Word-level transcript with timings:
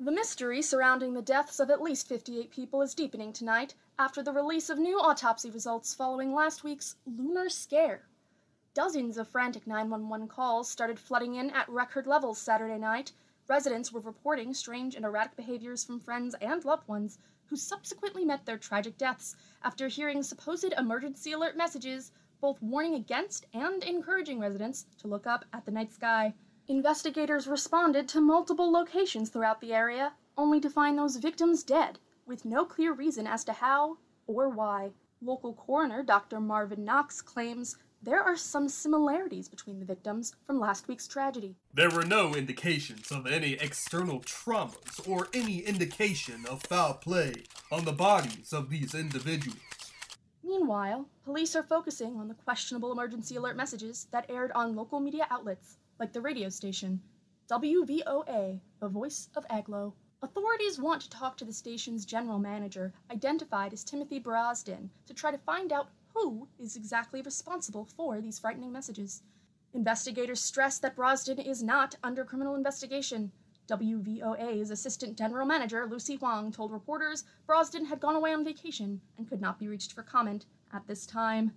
The 0.00 0.10
mystery 0.10 0.60
surrounding 0.60 1.14
the 1.14 1.22
deaths 1.22 1.60
of 1.60 1.70
at 1.70 1.80
least 1.80 2.08
58 2.08 2.50
people 2.50 2.82
is 2.82 2.96
deepening 2.96 3.32
tonight 3.32 3.74
after 3.96 4.24
the 4.24 4.32
release 4.32 4.68
of 4.68 4.76
new 4.76 4.98
autopsy 4.98 5.50
results 5.50 5.94
following 5.94 6.34
last 6.34 6.64
week's 6.64 6.96
lunar 7.06 7.48
scare. 7.48 8.08
Dozens 8.74 9.16
of 9.18 9.28
frantic 9.28 9.68
911 9.68 10.26
calls 10.26 10.68
started 10.68 10.98
flooding 10.98 11.36
in 11.36 11.48
at 11.50 11.68
record 11.68 12.08
levels 12.08 12.40
Saturday 12.40 12.76
night. 12.76 13.12
Residents 13.48 13.92
were 13.92 14.00
reporting 14.00 14.52
strange 14.52 14.96
and 14.96 15.04
erratic 15.04 15.36
behaviors 15.36 15.84
from 15.84 16.00
friends 16.00 16.34
and 16.40 16.64
loved 16.64 16.88
ones 16.88 17.20
who 17.46 17.54
subsequently 17.54 18.24
met 18.24 18.44
their 18.46 18.58
tragic 18.58 18.98
deaths 18.98 19.36
after 19.62 19.86
hearing 19.86 20.24
supposed 20.24 20.74
emergency 20.76 21.30
alert 21.30 21.56
messages, 21.56 22.10
both 22.40 22.60
warning 22.60 22.94
against 22.94 23.46
and 23.54 23.84
encouraging 23.84 24.40
residents 24.40 24.86
to 24.98 25.06
look 25.06 25.28
up 25.28 25.44
at 25.52 25.64
the 25.64 25.70
night 25.70 25.92
sky. 25.92 26.34
Investigators 26.66 27.46
responded 27.46 28.08
to 28.08 28.22
multiple 28.22 28.72
locations 28.72 29.28
throughout 29.28 29.60
the 29.60 29.74
area, 29.74 30.14
only 30.38 30.60
to 30.60 30.70
find 30.70 30.96
those 30.96 31.16
victims 31.16 31.62
dead, 31.62 31.98
with 32.24 32.46
no 32.46 32.64
clear 32.64 32.94
reason 32.94 33.26
as 33.26 33.44
to 33.44 33.52
how 33.52 33.98
or 34.26 34.48
why. 34.48 34.90
Local 35.20 35.52
coroner 35.52 36.02
Dr. 36.02 36.40
Marvin 36.40 36.82
Nox 36.82 37.20
claims 37.20 37.76
there 38.02 38.22
are 38.22 38.36
some 38.36 38.70
similarities 38.70 39.46
between 39.46 39.78
the 39.78 39.84
victims 39.84 40.36
from 40.46 40.58
last 40.58 40.88
week's 40.88 41.06
tragedy. 41.06 41.54
There 41.74 41.90
were 41.90 42.06
no 42.06 42.34
indications 42.34 43.12
of 43.12 43.26
any 43.26 43.52
external 43.60 44.20
traumas 44.20 45.06
or 45.06 45.28
any 45.34 45.58
indication 45.58 46.46
of 46.48 46.62
foul 46.62 46.94
play 46.94 47.34
on 47.70 47.84
the 47.84 47.92
bodies 47.92 48.54
of 48.54 48.70
these 48.70 48.94
individuals. 48.94 49.58
Meanwhile, 50.42 51.08
police 51.24 51.54
are 51.56 51.62
focusing 51.62 52.16
on 52.16 52.28
the 52.28 52.34
questionable 52.34 52.90
emergency 52.90 53.36
alert 53.36 53.56
messages 53.56 54.06
that 54.12 54.30
aired 54.30 54.52
on 54.52 54.74
local 54.74 54.98
media 54.98 55.26
outlets 55.30 55.76
like 55.98 56.12
the 56.12 56.20
radio 56.20 56.48
station 56.48 57.00
WVOA, 57.50 58.60
the 58.80 58.88
voice 58.88 59.28
of 59.36 59.46
Agloe. 59.48 59.92
Authorities 60.22 60.80
want 60.80 61.02
to 61.02 61.10
talk 61.10 61.36
to 61.36 61.44
the 61.44 61.52
station's 61.52 62.06
general 62.06 62.38
manager, 62.38 62.94
identified 63.10 63.72
as 63.72 63.84
Timothy 63.84 64.18
Brosden, 64.18 64.88
to 65.06 65.12
try 65.12 65.30
to 65.30 65.38
find 65.38 65.70
out 65.70 65.90
who 66.14 66.48
is 66.58 66.76
exactly 66.76 67.20
responsible 67.20 67.84
for 67.84 68.20
these 68.20 68.38
frightening 68.38 68.72
messages. 68.72 69.22
Investigators 69.74 70.40
stress 70.40 70.78
that 70.78 70.96
Brosden 70.96 71.38
is 71.38 71.62
not 71.62 71.96
under 72.02 72.24
criminal 72.24 72.54
investigation. 72.54 73.30
WVOA's 73.68 74.70
assistant 74.70 75.18
general 75.18 75.46
manager, 75.46 75.86
Lucy 75.86 76.16
Huang, 76.16 76.52
told 76.52 76.72
reporters 76.72 77.24
Brosden 77.46 77.84
had 77.86 78.00
gone 78.00 78.14
away 78.14 78.32
on 78.32 78.44
vacation 78.44 79.00
and 79.18 79.28
could 79.28 79.40
not 79.40 79.58
be 79.58 79.68
reached 79.68 79.92
for 79.92 80.02
comment 80.02 80.46
at 80.72 80.86
this 80.86 81.06
time. 81.06 81.52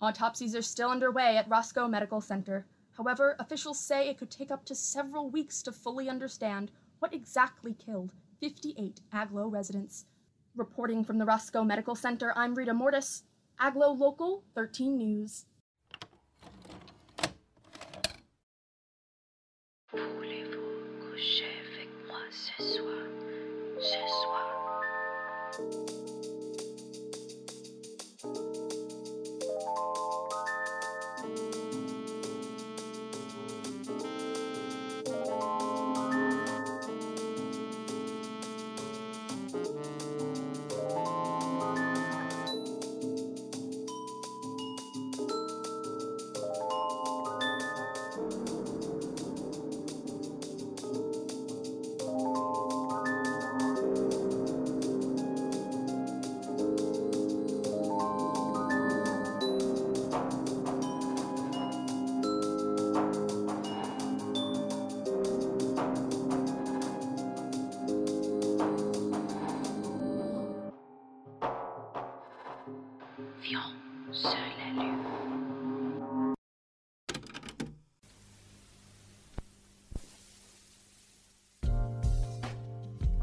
Autopsies 0.00 0.54
are 0.54 0.62
still 0.62 0.90
underway 0.90 1.36
at 1.36 1.48
Roscoe 1.48 1.88
Medical 1.88 2.20
Center. 2.20 2.66
However, 2.96 3.36
officials 3.38 3.78
say 3.78 4.08
it 4.08 4.16
could 4.16 4.30
take 4.30 4.50
up 4.50 4.64
to 4.64 4.74
several 4.74 5.28
weeks 5.28 5.62
to 5.62 5.72
fully 5.72 6.08
understand 6.08 6.70
what 6.98 7.12
exactly 7.12 7.74
killed 7.74 8.12
58 8.40 9.00
Agloe 9.12 9.52
residents. 9.52 10.06
Reporting 10.54 11.04
from 11.04 11.18
the 11.18 11.26
Roscoe 11.26 11.62
Medical 11.62 11.94
Center, 11.94 12.32
I'm 12.36 12.54
Rita 12.54 12.72
Mortis, 12.72 13.24
Agloe 13.60 13.98
Local 13.98 14.44
13 14.54 14.96
News. 14.96 15.44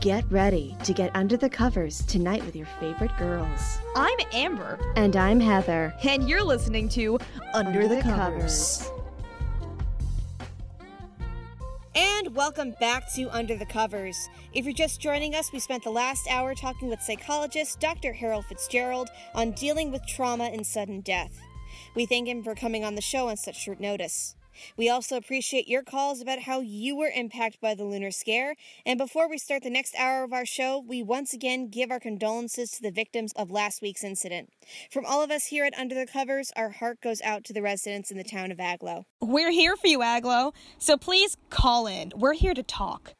Get 0.03 0.30
ready 0.30 0.75
to 0.84 0.91
get 0.91 1.16
under 1.16 1.38
the 1.38 1.50
covers 1.50 2.03
tonight 2.03 2.44
with 2.46 2.58
your 2.58 2.66
favorite 2.78 3.16
girls. 3.18 3.78
I'm 3.96 4.18
Amber, 4.34 4.78
And 4.97 5.16
I'm 5.16 5.40
Heather. 5.40 5.94
and 6.03 6.28
you're 6.28 6.44
listening 6.44 6.90
to 6.90 7.18
Under, 7.53 7.88
the, 7.88 8.02
covers. 8.02 8.91
And 11.96 12.36
welcome 12.36 12.75
back 12.81 13.14
to 13.14 13.30
Under 13.34 13.56
the 13.56 13.66
Covers. 13.66 14.28
If 14.52 14.66
you're 14.66 14.74
just 14.74 15.00
joining 15.00 15.36
us, 15.36 15.53
we 15.53 15.59
spent 15.59 15.86
the 15.86 15.90
last 15.90 16.28
hour 16.30 16.53
talking 16.53 16.90
with 16.90 17.02
psychologist 17.02 17.80
Dr. 17.80 18.12
Harold 18.12 18.44
Fitzgerald 18.47 19.08
on 19.34 19.52
dealing 19.52 19.90
with 19.90 20.06
trauma 20.06 20.52
and 20.52 20.68
sudden 20.68 21.00
death. 21.00 21.40
We 21.96 22.06
thank 22.08 22.28
him 22.28 22.44
for 22.44 22.56
coming 22.56 22.84
on 22.84 22.96
the 22.96 23.02
show 23.02 23.30
on 23.30 23.38
such 23.38 23.56
short 23.56 23.80
notice. 23.80 24.35
We 24.78 24.90
also 24.90 25.18
appreciate 25.18 25.68
your 25.68 25.84
calls 25.84 26.22
about 26.22 26.40
how 26.40 26.62
you 26.62 26.96
were 26.96 27.12
impacted 27.14 27.62
by 27.62 27.75
the 27.75 27.84
lunar 27.84 28.12
scare. 28.12 28.56
And 28.86 28.97
before 28.97 29.30
we 29.30 29.38
start 29.38 29.64
the 29.64 29.69
next 29.69 29.96
hour 29.97 30.24
of 30.24 30.34
our 30.34 30.46
show, 30.46 30.84
we 30.86 31.03
once 31.03 31.34
again 31.34 31.69
give 31.69 31.91
our 31.91 32.00
condolences 32.00 32.72
to 32.72 32.81
the 32.81 32.91
victims 32.91 33.34
of 33.36 33.52
last 33.52 33.81
week's 33.81 34.03
incident. 34.03 34.50
From 34.91 35.06
all 35.06 35.24
of 35.24 35.31
us 35.31 35.46
here 35.46 35.66
at 35.66 35.78
Under 35.78 35.96
the 35.96 36.08
Covers, 36.08 36.52
our 36.56 36.69
heart 36.69 37.02
goes 37.02 37.22
out 37.22 37.44
to 37.46 37.53
the 37.53 37.62
residents 37.62 38.12
in 38.12 38.18
the 38.18 38.24
town 38.24 38.52
of 38.52 38.58
Agloe. 38.58 39.06
We're 39.22 39.52
here 39.52 39.75
for 39.75 39.88
you, 39.88 40.00
Agloe. 40.00 40.53
So 40.78 40.97
please 40.97 41.38
call 41.50 41.88
in. 41.88 42.12
We're 42.16 42.34
here 42.34 42.53
to 42.53 42.64
talk. 42.64 43.14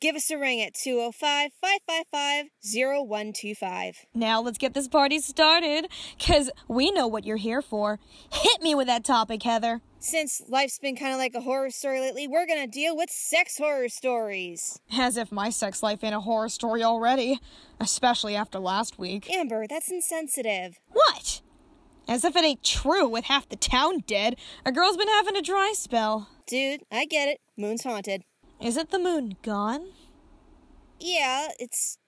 Give 0.00 0.16
us 0.16 0.28
a 0.32 0.36
ring 0.36 0.60
at 0.60 0.74
205 0.74 1.52
555 1.60 2.46
0125. 2.62 4.06
Now 4.14 4.40
let's 4.40 4.58
get 4.58 4.74
this 4.74 4.88
party 4.88 5.20
started, 5.20 5.86
because 6.18 6.50
we 6.66 6.90
know 6.90 7.06
what 7.06 7.24
you're 7.24 7.36
here 7.36 7.62
for. 7.62 8.00
Hit 8.32 8.62
me 8.62 8.74
with 8.74 8.88
that 8.88 9.04
topic, 9.04 9.44
Heather. 9.44 9.80
Since 10.02 10.40
life's 10.48 10.78
been 10.78 10.96
kind 10.96 11.12
of 11.12 11.18
like 11.18 11.34
a 11.34 11.42
horror 11.42 11.68
story 11.68 12.00
lately, 12.00 12.26
we're 12.26 12.46
gonna 12.46 12.66
deal 12.66 12.96
with 12.96 13.10
sex 13.10 13.58
horror 13.58 13.90
stories. 13.90 14.80
As 14.96 15.18
if 15.18 15.30
my 15.30 15.50
sex 15.50 15.82
life 15.82 16.02
ain't 16.02 16.14
a 16.14 16.20
horror 16.20 16.48
story 16.48 16.82
already, 16.82 17.38
especially 17.78 18.34
after 18.34 18.58
last 18.58 18.98
week. 18.98 19.30
Amber, 19.30 19.66
that's 19.68 19.90
insensitive. 19.90 20.80
What? 20.88 21.42
As 22.08 22.24
if 22.24 22.34
it 22.34 22.42
ain't 22.42 22.64
true 22.64 23.06
with 23.06 23.26
half 23.26 23.46
the 23.50 23.56
town 23.56 24.02
dead. 24.06 24.36
A 24.64 24.72
girl's 24.72 24.96
been 24.96 25.06
having 25.06 25.36
a 25.36 25.42
dry 25.42 25.74
spell. 25.76 26.28
Dude, 26.46 26.80
I 26.90 27.04
get 27.04 27.28
it. 27.28 27.40
Moon's 27.58 27.84
haunted. 27.84 28.24
Isn't 28.58 28.90
the 28.90 28.98
moon 28.98 29.36
gone? 29.42 29.92
Yeah, 30.98 31.48
it's 31.58 31.98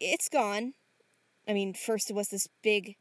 it's 0.00 0.30
gone. 0.30 0.72
I 1.46 1.52
mean, 1.52 1.74
first 1.74 2.08
it 2.08 2.16
was 2.16 2.28
this 2.28 2.48
big 2.62 2.96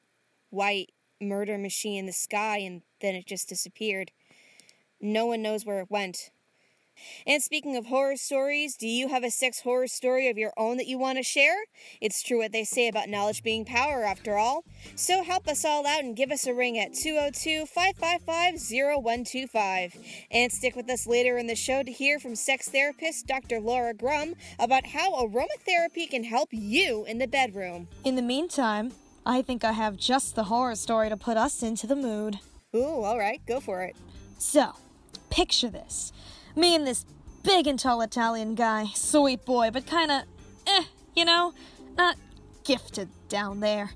white 0.50 0.92
murder 1.22 1.58
machine 1.58 2.00
in 2.00 2.06
the 2.06 2.12
sky 2.12 2.58
and 2.58 2.82
then 3.00 3.16
it 3.16 3.26
just 3.26 3.48
disappeared. 3.48 4.12
No 5.02 5.26
one 5.26 5.42
knows 5.42 5.66
where 5.66 5.80
it 5.80 5.90
went. 5.90 6.32
And 7.26 7.42
speaking 7.42 7.76
of 7.76 7.88
horror 7.88 8.16
stories, 8.16 8.76
do 8.76 8.88
you 8.88 9.08
have 9.08 9.24
a 9.24 9.32
sex 9.32 9.62
horror 9.62 9.88
story 9.88 10.28
of 10.30 10.38
your 10.38 10.54
own 10.58 10.78
that 10.78 10.88
you 10.88 10.98
want 10.98 11.18
to 11.18 11.24
share? 11.24 11.56
It's 12.00 12.22
true 12.22 12.40
what 12.40 12.52
they 12.52 12.64
say 12.64 12.88
about 12.88 13.10
knowledge 13.10 13.44
being 13.44 13.66
power, 13.66 14.04
after 14.04 14.38
all. 14.38 14.64
So 14.96 15.24
help 15.24 15.48
us 15.48 15.66
all 15.66 15.86
out 15.88 16.04
and 16.04 16.16
give 16.16 16.32
us 16.32 16.46
a 16.48 16.54
ring 16.54 16.78
at 16.78 16.94
202 16.94 17.66
555 17.66 18.60
0125. 18.60 19.98
And 20.32 20.52
stick 20.52 20.76
with 20.76 20.90
us 20.90 21.08
later 21.08 21.38
in 21.38 21.48
the 21.48 21.56
show 21.56 21.84
to 21.84 21.92
hear 21.92 22.20
from 22.20 22.36
sex 22.36 22.70
therapist 22.70 23.28
Dr. 23.28 23.60
Laura 23.60 23.94
Grum 23.94 24.36
about 24.60 24.86
how 24.86 25.14
aromatherapy 25.26 26.10
can 26.10 26.24
help 26.24 26.50
you 26.52 27.06
in 27.06 27.18
the 27.18 27.28
bedroom. 27.28 27.88
In 28.04 28.16
the 28.16 28.22
meantime, 28.22 28.92
I 29.26 29.42
think 29.42 29.64
I 29.64 29.74
have 29.74 29.98
just 29.98 30.36
the 30.36 30.46
horror 30.46 30.76
story 30.76 31.10
to 31.10 31.18
put 31.18 31.38
us 31.38 31.62
into 31.62 31.88
the 31.88 31.96
mood. 31.96 32.40
Ooh, 32.76 33.04
all 33.04 33.20
right, 33.20 33.42
go 33.46 33.60
for 33.60 33.84
it. 33.84 33.96
So, 34.38 34.74
picture 35.32 35.70
this. 35.70 36.14
Me 36.56 36.76
and 36.76 36.86
this 36.86 37.06
big 37.44 37.66
and 37.66 37.80
tall 37.80 38.02
Italian 38.02 38.54
guy, 38.54 38.86
sweet 38.94 39.46
boy, 39.46 39.72
but 39.72 39.86
kinda, 39.88 40.26
eh, 40.68 40.84
you 41.16 41.26
know, 41.26 41.54
not 41.98 42.18
gifted 42.64 43.10
down 43.30 43.60
there. 43.62 43.94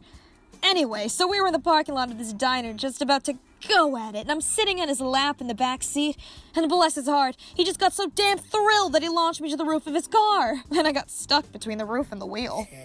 Anyway, 0.64 1.08
so 1.08 1.28
we 1.28 1.40
were 1.40 1.48
in 1.48 1.54
the 1.54 1.60
parking 1.60 1.94
lot 1.94 2.10
of 2.10 2.18
this 2.18 2.34
diner 2.34 2.74
just 2.74 3.02
about 3.02 3.24
to 3.26 3.38
go 3.68 3.98
at 3.98 4.16
it, 4.16 4.20
and 4.20 4.32
I'm 4.32 4.42
sitting 4.42 4.80
on 4.80 4.88
his 4.88 5.02
lap 5.02 5.42
in 5.42 5.48
the 5.48 5.54
back 5.54 5.84
seat, 5.84 6.18
and 6.56 6.68
bless 6.68 6.96
his 6.96 7.08
heart, 7.08 7.36
he 7.56 7.64
just 7.64 7.80
got 7.80 7.94
so 7.94 8.08
damn 8.08 8.38
thrilled 8.38 8.94
that 8.94 9.04
he 9.04 9.10
launched 9.10 9.42
me 9.42 9.50
to 9.52 9.58
the 9.58 9.66
roof 9.66 9.86
of 9.86 9.94
his 9.94 10.08
car, 10.08 10.64
and 10.72 10.88
I 10.88 10.92
got 10.92 11.12
stuck 11.12 11.52
between 11.52 11.78
the 11.78 11.86
roof 11.86 12.12
and 12.12 12.20
the 12.20 12.26
wheel. 12.26 12.68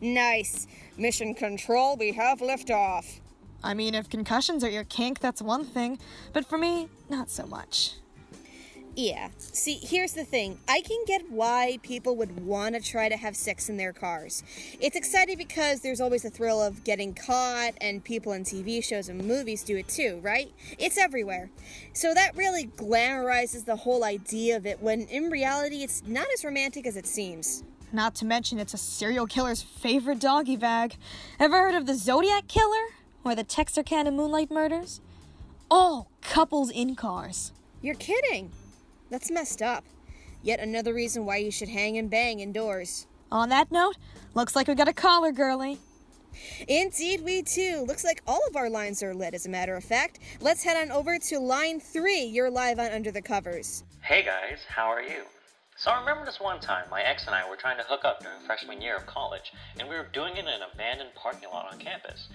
Nice. 0.00 0.66
Mission 0.96 1.34
control, 1.34 1.96
we 1.96 2.12
have 2.12 2.38
liftoff. 2.40 3.20
I 3.64 3.72
mean, 3.72 3.94
if 3.94 4.10
concussions 4.10 4.62
are 4.62 4.68
your 4.68 4.84
kink, 4.84 5.20
that's 5.20 5.40
one 5.40 5.64
thing, 5.64 5.98
but 6.34 6.44
for 6.44 6.58
me, 6.58 6.88
not 7.08 7.30
so 7.30 7.46
much. 7.46 7.94
Yeah. 8.94 9.30
See, 9.38 9.80
here's 9.82 10.12
the 10.12 10.24
thing. 10.24 10.58
I 10.68 10.80
can 10.82 11.02
get 11.06 11.28
why 11.28 11.78
people 11.82 12.14
would 12.16 12.44
want 12.44 12.76
to 12.76 12.80
try 12.80 13.08
to 13.08 13.16
have 13.16 13.34
sex 13.34 13.68
in 13.68 13.76
their 13.76 13.92
cars. 13.92 14.44
It's 14.80 14.94
exciting 14.94 15.36
because 15.36 15.80
there's 15.80 16.00
always 16.00 16.22
the 16.22 16.30
thrill 16.30 16.62
of 16.62 16.84
getting 16.84 17.14
caught, 17.14 17.72
and 17.80 18.04
people 18.04 18.32
in 18.34 18.44
TV 18.44 18.84
shows 18.84 19.08
and 19.08 19.24
movies 19.24 19.64
do 19.64 19.76
it 19.78 19.88
too, 19.88 20.20
right? 20.22 20.52
It's 20.78 20.98
everywhere. 20.98 21.50
So 21.92 22.14
that 22.14 22.36
really 22.36 22.66
glamorizes 22.66 23.64
the 23.64 23.76
whole 23.76 24.04
idea 24.04 24.56
of 24.56 24.66
it 24.66 24.80
when 24.80 25.02
in 25.08 25.30
reality 25.30 25.82
it's 25.82 26.02
not 26.06 26.26
as 26.32 26.44
romantic 26.44 26.86
as 26.86 26.96
it 26.96 27.06
seems. 27.06 27.64
Not 27.92 28.14
to 28.16 28.26
mention, 28.26 28.58
it's 28.58 28.74
a 28.74 28.78
serial 28.78 29.26
killer's 29.26 29.62
favorite 29.62 30.20
doggy 30.20 30.56
bag. 30.56 30.96
Ever 31.40 31.58
heard 31.58 31.74
of 31.74 31.86
the 31.86 31.94
Zodiac 31.94 32.46
Killer? 32.46 32.86
Or 33.24 33.34
the 33.34 33.42
Texarkana 33.42 34.10
Moonlight 34.10 34.50
Murders? 34.50 35.00
All 35.70 36.08
couples 36.20 36.70
in 36.70 36.94
cars. 36.94 37.52
You're 37.80 37.94
kidding. 37.94 38.52
That's 39.10 39.30
messed 39.30 39.62
up. 39.62 39.84
Yet 40.42 40.60
another 40.60 40.92
reason 40.92 41.24
why 41.24 41.38
you 41.38 41.50
should 41.50 41.70
hang 41.70 41.96
and 41.96 42.10
bang 42.10 42.40
indoors. 42.40 43.06
On 43.32 43.48
that 43.48 43.72
note, 43.72 43.96
looks 44.34 44.54
like 44.54 44.68
we 44.68 44.74
got 44.74 44.88
a 44.88 44.92
caller, 44.92 45.32
girlie. 45.32 45.78
Indeed, 46.68 47.22
we 47.22 47.42
do. 47.42 47.84
Looks 47.86 48.04
like 48.04 48.22
all 48.26 48.40
of 48.48 48.56
our 48.56 48.68
lines 48.68 49.02
are 49.02 49.14
lit, 49.14 49.34
as 49.34 49.46
a 49.46 49.50
matter 49.50 49.74
of 49.74 49.84
fact. 49.84 50.18
Let's 50.40 50.62
head 50.62 50.76
on 50.76 50.92
over 50.94 51.18
to 51.18 51.38
line 51.38 51.80
three. 51.80 52.24
You're 52.24 52.50
live 52.50 52.78
on 52.78 52.92
Under 52.92 53.10
the 53.10 53.22
Covers. 53.22 53.84
Hey 54.00 54.22
guys, 54.22 54.58
how 54.68 54.86
are 54.86 55.02
you? 55.02 55.22
So 55.76 55.90
I 55.90 55.98
remember 55.98 56.24
this 56.24 56.38
one 56.38 56.60
time 56.60 56.84
my 56.88 57.02
ex 57.02 57.26
and 57.26 57.34
I 57.34 57.48
were 57.48 57.56
trying 57.56 57.78
to 57.78 57.82
hook 57.82 58.04
up 58.04 58.22
during 58.22 58.38
freshman 58.46 58.80
year 58.80 58.96
of 58.96 59.06
college, 59.06 59.52
and 59.78 59.88
we 59.88 59.96
were 59.96 60.06
doing 60.12 60.36
it 60.36 60.40
in 60.40 60.46
an 60.46 60.60
abandoned 60.72 61.14
parking 61.16 61.48
lot 61.52 61.72
on 61.72 61.78
campus. 61.78 62.28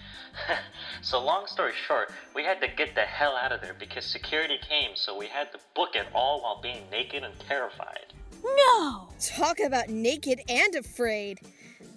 so 1.02 1.24
long 1.24 1.48
story 1.48 1.72
short, 1.88 2.12
we 2.36 2.44
had 2.44 2.60
to 2.60 2.68
get 2.68 2.96
the 2.96 3.02
hell 3.02 3.38
out 3.38 3.54
of 3.54 3.62
there 3.62 3.76
because 3.80 4.06
security 4.06 4.58
came, 4.68 4.92
so 4.96 5.18
we 5.18 5.28
had 5.28 5.52
to 5.54 5.60
book 5.74 5.96
it 5.96 6.08
all 6.14 6.42
while 6.42 6.60
being 6.62 6.84
naked 6.92 7.24
and 7.24 7.34
terrified. 7.40 8.14
No! 8.44 9.08
Talk 9.20 9.60
about 9.60 9.88
naked 9.88 10.42
and 10.50 10.76
afraid. 10.76 11.40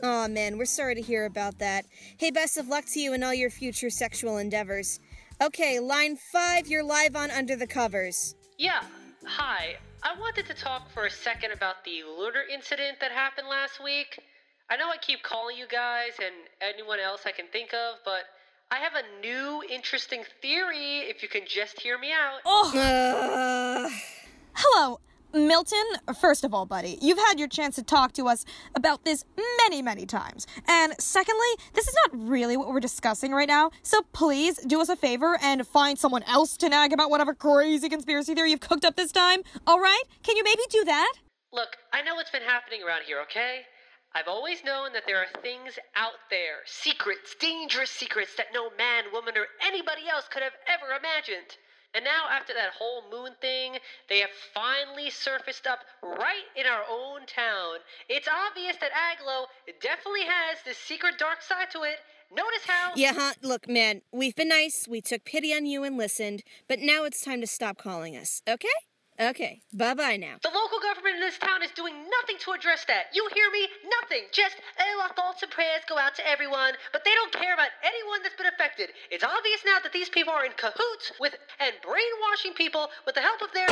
Aw, 0.04 0.28
man, 0.28 0.58
we're 0.58 0.64
sorry 0.64 0.94
to 0.94 1.02
hear 1.02 1.24
about 1.24 1.58
that. 1.58 1.86
Hey, 2.18 2.30
best 2.30 2.56
of 2.56 2.68
luck 2.68 2.84
to 2.92 3.00
you 3.00 3.14
in 3.14 3.22
all 3.22 3.34
your 3.34 3.50
future 3.50 3.90
sexual 3.90 4.38
endeavors. 4.38 5.00
Okay, 5.40 5.80
line 5.80 6.16
five, 6.16 6.68
you're 6.68 6.84
live 6.84 7.16
on 7.16 7.32
Under 7.32 7.56
the 7.56 7.66
Covers. 7.66 8.36
Yeah, 8.58 8.84
hi. 9.24 9.76
I 10.04 10.18
wanted 10.18 10.46
to 10.46 10.54
talk 10.54 10.90
for 10.90 11.06
a 11.06 11.10
second 11.10 11.52
about 11.52 11.84
the 11.84 12.02
lunar 12.18 12.42
incident 12.52 12.98
that 13.00 13.12
happened 13.12 13.46
last 13.48 13.82
week. 13.82 14.18
I 14.68 14.76
know 14.76 14.90
I 14.90 14.96
keep 14.96 15.22
calling 15.22 15.56
you 15.56 15.66
guys 15.68 16.12
and 16.18 16.34
anyone 16.60 16.98
else 16.98 17.22
I 17.24 17.30
can 17.30 17.46
think 17.52 17.72
of, 17.72 17.96
but 18.04 18.24
I 18.72 18.78
have 18.78 18.94
a 18.94 19.20
new 19.20 19.62
interesting 19.70 20.24
theory 20.40 21.00
if 21.08 21.22
you 21.22 21.28
can 21.28 21.42
just 21.46 21.80
hear 21.80 21.98
me 21.98 22.10
out. 22.10 22.40
Oh! 22.44 22.72
Uh, 22.74 23.88
Hello, 23.88 23.88
Milton. 25.46 25.84
First 26.20 26.44
of 26.44 26.54
all, 26.54 26.66
buddy, 26.66 26.98
you've 27.00 27.18
had 27.18 27.38
your 27.38 27.48
chance 27.48 27.76
to 27.76 27.82
talk 27.82 28.12
to 28.12 28.28
us 28.28 28.44
about 28.74 29.04
this 29.04 29.24
many, 29.62 29.82
many 29.82 30.06
times. 30.06 30.46
And 30.66 30.94
secondly, 30.98 31.46
this 31.74 31.86
is 31.88 31.94
not 32.04 32.28
really 32.28 32.56
what 32.56 32.68
we're 32.68 32.80
discussing 32.80 33.32
right 33.32 33.48
now, 33.48 33.70
so 33.82 34.02
please 34.12 34.58
do 34.58 34.80
us 34.80 34.88
a 34.88 34.96
favor 34.96 35.38
and 35.42 35.66
find 35.66 35.98
someone 35.98 36.22
else 36.24 36.56
to 36.58 36.68
nag 36.68 36.92
about 36.92 37.10
whatever 37.10 37.34
crazy 37.34 37.88
conspiracy 37.88 38.34
theory 38.34 38.50
you've 38.50 38.60
cooked 38.60 38.84
up 38.84 38.96
this 38.96 39.12
time. 39.12 39.42
Alright? 39.68 40.04
Can 40.22 40.36
you 40.36 40.44
maybe 40.44 40.62
do 40.70 40.84
that? 40.84 41.12
Look, 41.52 41.76
I 41.92 42.02
know 42.02 42.14
what's 42.14 42.30
been 42.30 42.42
happening 42.42 42.82
around 42.82 43.02
here, 43.06 43.20
okay? 43.22 43.62
I've 44.14 44.28
always 44.28 44.62
known 44.62 44.92
that 44.92 45.04
there 45.06 45.16
are 45.16 45.40
things 45.40 45.78
out 45.96 46.20
there, 46.28 46.60
secrets, 46.66 47.34
dangerous 47.40 47.90
secrets 47.90 48.34
that 48.36 48.52
no 48.52 48.68
man, 48.76 49.04
woman, 49.12 49.38
or 49.38 49.46
anybody 49.64 50.02
else 50.12 50.28
could 50.28 50.42
have 50.42 50.52
ever 50.68 50.92
imagined. 50.92 51.56
And 51.94 52.04
now, 52.04 52.24
after 52.30 52.54
that 52.54 52.72
whole 52.78 53.02
moon 53.10 53.32
thing, 53.40 53.76
they 54.08 54.20
have 54.20 54.30
finally 54.54 55.10
surfaced 55.10 55.66
up 55.66 55.80
right 56.02 56.48
in 56.56 56.64
our 56.66 56.84
own 56.90 57.26
town. 57.26 57.78
It's 58.08 58.28
obvious 58.28 58.76
that 58.80 58.92
Agloe 58.92 59.46
definitely 59.80 60.24
has 60.24 60.58
this 60.64 60.78
secret 60.78 61.18
dark 61.18 61.42
side 61.42 61.70
to 61.72 61.82
it. 61.82 61.98
Notice 62.34 62.64
how. 62.66 62.92
yeah, 62.96 63.12
huh? 63.14 63.34
Look, 63.42 63.68
man, 63.68 64.00
we've 64.10 64.34
been 64.34 64.48
nice, 64.48 64.88
we 64.88 65.02
took 65.02 65.24
pity 65.24 65.52
on 65.52 65.66
you 65.66 65.84
and 65.84 65.98
listened, 65.98 66.42
but 66.66 66.78
now 66.78 67.04
it's 67.04 67.20
time 67.20 67.42
to 67.42 67.46
stop 67.46 67.76
calling 67.76 68.16
us, 68.16 68.40
okay? 68.48 68.68
Okay, 69.22 69.60
bye 69.72 69.94
bye 69.94 70.16
now. 70.16 70.34
The 70.42 70.50
local 70.50 70.80
government 70.82 71.14
in 71.14 71.20
this 71.20 71.38
town 71.38 71.62
is 71.62 71.70
doing 71.70 71.94
nothing 72.10 72.38
to 72.42 72.50
address 72.58 72.84
that. 72.86 73.14
You 73.14 73.28
hear 73.32 73.48
me? 73.52 73.68
Nothing. 74.02 74.26
Just, 74.32 74.56
oh, 74.80 75.02
our 75.06 75.14
thoughts 75.14 75.44
and 75.44 75.52
prayers 75.52 75.82
go 75.88 75.96
out 75.96 76.16
to 76.16 76.26
everyone, 76.28 76.72
but 76.92 77.04
they 77.04 77.14
don't 77.14 77.32
care 77.32 77.54
about 77.54 77.68
anyone 77.86 78.18
that's 78.24 78.34
been 78.34 78.50
affected. 78.52 78.90
It's 79.12 79.22
obvious 79.22 79.62
now 79.64 79.78
that 79.80 79.92
these 79.92 80.08
people 80.08 80.32
are 80.32 80.44
in 80.44 80.50
cahoots 80.56 81.12
with 81.20 81.36
and 81.60 81.72
brainwashing 81.82 82.54
people 82.54 82.88
with 83.06 83.14
the 83.14 83.20
help 83.20 83.42
of 83.42 83.52
their. 83.54 83.68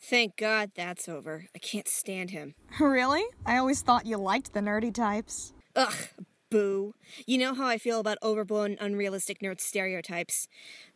Thank 0.00 0.36
God 0.36 0.70
that's 0.76 1.08
over. 1.08 1.46
I 1.52 1.58
can't 1.58 1.88
stand 1.88 2.30
him. 2.30 2.54
Really? 2.78 3.24
I 3.44 3.56
always 3.56 3.82
thought 3.82 4.06
you 4.06 4.18
liked 4.18 4.52
the 4.54 4.60
nerdy 4.60 4.94
types. 4.94 5.52
Ugh, 5.74 5.94
boo. 6.48 6.94
You 7.26 7.38
know 7.38 7.54
how 7.54 7.66
I 7.66 7.78
feel 7.78 7.98
about 7.98 8.18
overblown, 8.22 8.76
unrealistic 8.78 9.40
nerd 9.40 9.60
stereotypes. 9.60 10.46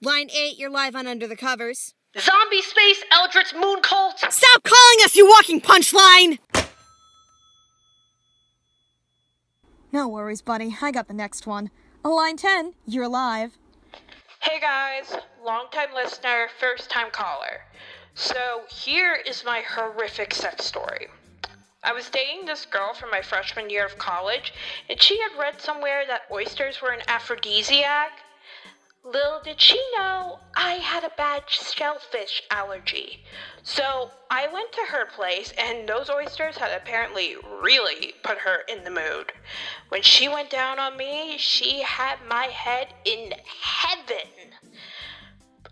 Line 0.01 0.29
8, 0.31 0.59
you're 0.59 0.71
live 0.71 0.95
on 0.95 1.09
Under 1.09 1.27
the 1.27 1.37
Covers. 1.37 1.95
Zombie 2.19 2.63
space 2.63 3.05
Eldritch 3.13 3.55
moon 3.55 3.81
cult! 3.83 4.19
Stop 4.19 4.65
calling 4.65 4.99
us, 5.05 5.15
you 5.15 5.29
walking 5.29 5.61
punchline! 5.61 6.39
No 9.93 10.09
worries, 10.09 10.43
buddy. 10.43 10.77
I 10.83 10.91
got 10.91 11.07
the 11.07 11.15
next 11.15 11.47
one. 11.47 11.71
Line 12.03 12.37
10, 12.37 12.75
you're 12.85 13.07
live. 13.07 13.57
Hey 14.41 14.59
guys, 14.61 15.15
longtime 15.45 15.95
listener, 15.95 16.49
first 16.59 16.91
time 16.91 17.11
caller. 17.13 17.61
So 18.15 18.63
here 18.69 19.15
is 19.27 19.45
my 19.45 19.61
horrific 19.61 20.35
sex 20.35 20.65
story. 20.65 21.07
I 21.85 21.93
was 21.93 22.11
dating 22.11 22.47
this 22.47 22.67
girl 22.67 22.93
from 22.93 23.11
my 23.11 23.23
freshman 23.23 23.71
year 23.71 23.87
of 23.87 23.99
college, 23.99 24.53
and 24.89 25.01
she 25.01 25.21
had 25.21 25.39
read 25.39 25.61
somewhere 25.61 26.05
that 26.09 26.23
oysters 26.33 26.83
were 26.83 26.91
an 26.91 27.03
aphrodisiac. 27.07 28.11
Little 29.03 29.41
did 29.43 29.61
she 29.61 29.83
know 29.97 30.41
I 30.55 30.75
had 30.75 31.05
a 31.05 31.13
bad 31.17 31.49
shellfish 31.49 32.43
allergy. 32.51 33.25
So 33.63 34.11
I 34.31 34.47
went 34.47 34.73
to 34.73 34.87
her 34.91 35.07
place, 35.07 35.53
and 35.57 35.89
those 35.89 36.11
oysters 36.11 36.59
had 36.59 36.71
apparently 36.71 37.35
really 37.63 38.15
put 38.23 38.39
her 38.39 38.59
in 38.69 38.85
the 38.85 38.91
mood. 38.91 39.33
When 39.89 40.03
she 40.03 40.29
went 40.29 40.51
down 40.51 40.79
on 40.79 40.99
me, 40.99 41.39
she 41.39 41.81
had 41.81 42.19
my 42.29 42.45
head 42.45 42.93
in 43.07 43.33
heaven. 43.63 44.55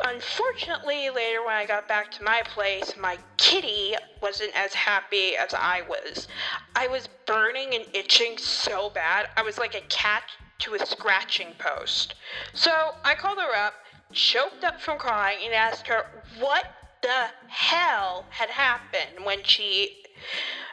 Unfortunately, 0.03 1.11
later 1.11 1.45
when 1.45 1.55
I 1.55 1.67
got 1.67 1.87
back 1.87 2.11
to 2.13 2.25
my 2.25 2.43
place, 2.47 2.95
my 2.97 3.19
kitty 3.37 3.95
wasn't 4.23 4.57
as 4.57 4.73
happy 4.73 5.37
as 5.37 5.53
I 5.53 5.83
was. 5.83 6.29
I 6.75 6.87
was 6.87 7.09
burning 7.27 7.75
and 7.75 7.85
itching 7.93 8.39
so 8.39 8.89
bad. 8.89 9.29
I 9.37 9.43
was 9.43 9.59
like 9.59 9.75
a 9.75 9.83
cat 9.83 10.25
to 10.59 10.75
a 10.75 10.87
scratching 10.87 11.55
post. 11.59 12.15
So 12.53 12.95
I 13.05 13.15
called 13.15 13.39
her 13.39 13.55
up, 13.55 13.75
choked 14.13 14.65
up 14.65 14.81
from 14.81 14.99
crying, 14.99 15.39
and 15.45 15.55
asked 15.55 15.87
her 15.87 16.07
what 16.39 16.67
the 17.03 17.27
hell 17.47 18.25
had 18.31 18.51
happened 18.51 19.25
when 19.25 19.45
she 19.45 20.05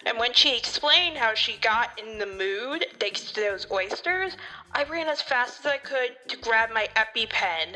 and 0.08 0.20
when 0.20 0.34
she 0.34 0.56
explained 0.56 1.18
how 1.18 1.34
she 1.34 1.58
got 1.58 2.00
in 2.00 2.20
the 2.20 2.26
mood 2.26 2.86
thanks 3.00 3.32
to 3.32 3.42
those 3.42 3.70
oysters, 3.72 4.38
I 4.72 4.84
ran 4.84 5.08
as 5.08 5.22
fast 5.22 5.60
as 5.60 5.66
I 5.66 5.78
could 5.78 6.16
to 6.28 6.38
grab 6.38 6.70
my 6.72 6.88
EpiPen. 6.96 7.76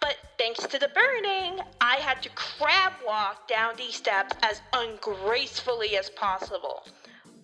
But 0.00 0.16
thanks 0.38 0.66
to 0.66 0.78
the 0.78 0.88
burning, 0.88 1.60
I 1.80 1.96
had 1.96 2.22
to 2.22 2.28
crab 2.30 2.92
walk 3.06 3.48
down 3.48 3.76
these 3.76 3.94
steps 3.94 4.34
as 4.42 4.60
ungracefully 4.74 5.96
as 5.96 6.10
possible. 6.10 6.84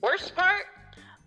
Worst 0.02 0.34
part 0.34 0.66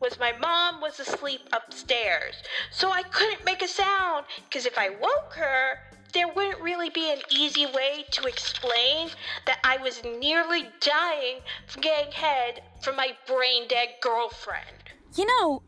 was 0.02 0.20
my 0.20 0.34
mom 0.42 0.82
was 0.82 1.00
asleep 1.00 1.42
upstairs, 1.54 2.36
so 2.72 2.92
I 2.92 3.04
couldn't 3.04 3.46
make 3.46 3.62
a 3.62 3.68
sound 3.68 4.26
because 4.50 4.66
if 4.66 4.78
I 4.78 4.90
woke 4.90 5.34
her, 5.36 5.80
there 6.14 6.28
wouldn't 6.28 6.60
really 6.60 6.90
be 6.90 7.12
an 7.12 7.20
easy 7.30 7.66
way 7.68 8.06
to 8.12 8.26
explain 8.26 9.10
that 9.46 9.60
I 9.64 9.78
was 9.78 10.04
nearly 10.04 10.68
dying 10.82 11.40
from 11.68 11.82
getting 11.84 12.12
head 12.12 12.64
from 12.82 12.96
my 12.98 13.16
brain 13.28 13.68
dead 13.68 13.90
girlfriend. 14.02 14.66
You 15.16 15.26
know, 15.26 15.62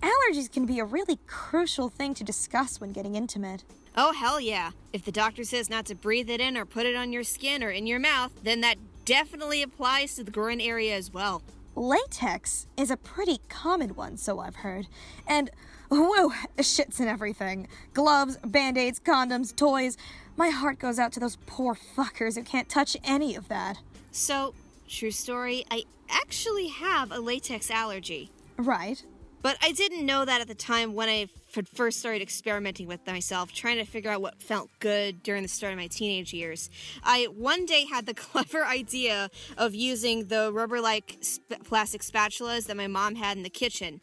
allergies 0.00 0.50
can 0.50 0.64
be 0.64 0.78
a 0.78 0.84
really 0.84 1.18
crucial 1.26 1.88
thing 1.88 2.14
to 2.14 2.24
discuss 2.24 2.80
when 2.80 2.92
getting 2.92 3.14
intimate. 3.14 3.64
Oh, 3.96 4.12
hell 4.12 4.40
yeah. 4.40 4.70
If 4.92 5.04
the 5.04 5.12
doctor 5.12 5.44
says 5.44 5.68
not 5.68 5.86
to 5.86 5.94
breathe 5.94 6.30
it 6.30 6.40
in 6.40 6.56
or 6.56 6.64
put 6.64 6.86
it 6.86 6.96
on 6.96 7.12
your 7.12 7.24
skin 7.24 7.62
or 7.62 7.70
in 7.70 7.86
your 7.86 8.00
mouth, 8.00 8.32
then 8.42 8.60
that 8.62 8.78
definitely 9.04 9.62
applies 9.62 10.14
to 10.16 10.24
the 10.24 10.30
groin 10.30 10.60
area 10.60 10.96
as 10.96 11.12
well. 11.12 11.42
Latex 11.74 12.66
is 12.76 12.90
a 12.90 12.96
pretty 12.96 13.40
common 13.48 13.90
one, 13.90 14.16
so 14.16 14.40
I've 14.40 14.56
heard. 14.56 14.86
And, 15.26 15.50
whoa, 15.90 16.30
shits 16.58 17.00
and 17.00 17.08
everything 17.08 17.68
gloves, 17.92 18.38
band 18.44 18.78
aids, 18.78 19.00
condoms, 19.00 19.54
toys. 19.54 19.96
My 20.36 20.50
heart 20.50 20.78
goes 20.78 20.98
out 20.98 21.12
to 21.12 21.20
those 21.20 21.36
poor 21.46 21.74
fuckers 21.74 22.34
who 22.36 22.42
can't 22.42 22.68
touch 22.68 22.96
any 23.04 23.36
of 23.36 23.48
that. 23.48 23.78
So, 24.10 24.54
true 24.88 25.10
story, 25.10 25.64
I 25.70 25.84
actually 26.10 26.68
have 26.68 27.12
a 27.12 27.18
latex 27.18 27.70
allergy. 27.70 28.30
Right. 28.56 29.04
But 29.42 29.58
I 29.62 29.72
didn't 29.72 30.06
know 30.06 30.24
that 30.24 30.40
at 30.40 30.48
the 30.48 30.54
time 30.54 30.94
when 30.94 31.08
I 31.08 31.28
f- 31.56 31.66
first 31.74 32.00
started 32.00 32.22
experimenting 32.22 32.86
with 32.86 33.06
myself, 33.06 33.52
trying 33.52 33.76
to 33.76 33.84
figure 33.84 34.10
out 34.10 34.20
what 34.20 34.42
felt 34.42 34.70
good 34.80 35.22
during 35.22 35.42
the 35.42 35.48
start 35.48 35.72
of 35.72 35.78
my 35.78 35.86
teenage 35.86 36.32
years. 36.32 36.70
I 37.02 37.24
one 37.24 37.66
day 37.66 37.86
had 37.86 38.06
the 38.06 38.14
clever 38.24 38.64
idea 38.64 39.30
of 39.56 39.74
using 39.74 40.28
the 40.28 40.52
rubber 40.52 40.80
like 40.80 41.18
sp- 41.20 41.62
plastic 41.64 42.02
spatulas 42.02 42.66
that 42.66 42.76
my 42.76 42.86
mom 42.86 43.14
had 43.14 43.36
in 43.36 43.42
the 43.42 43.50
kitchen. 43.50 44.00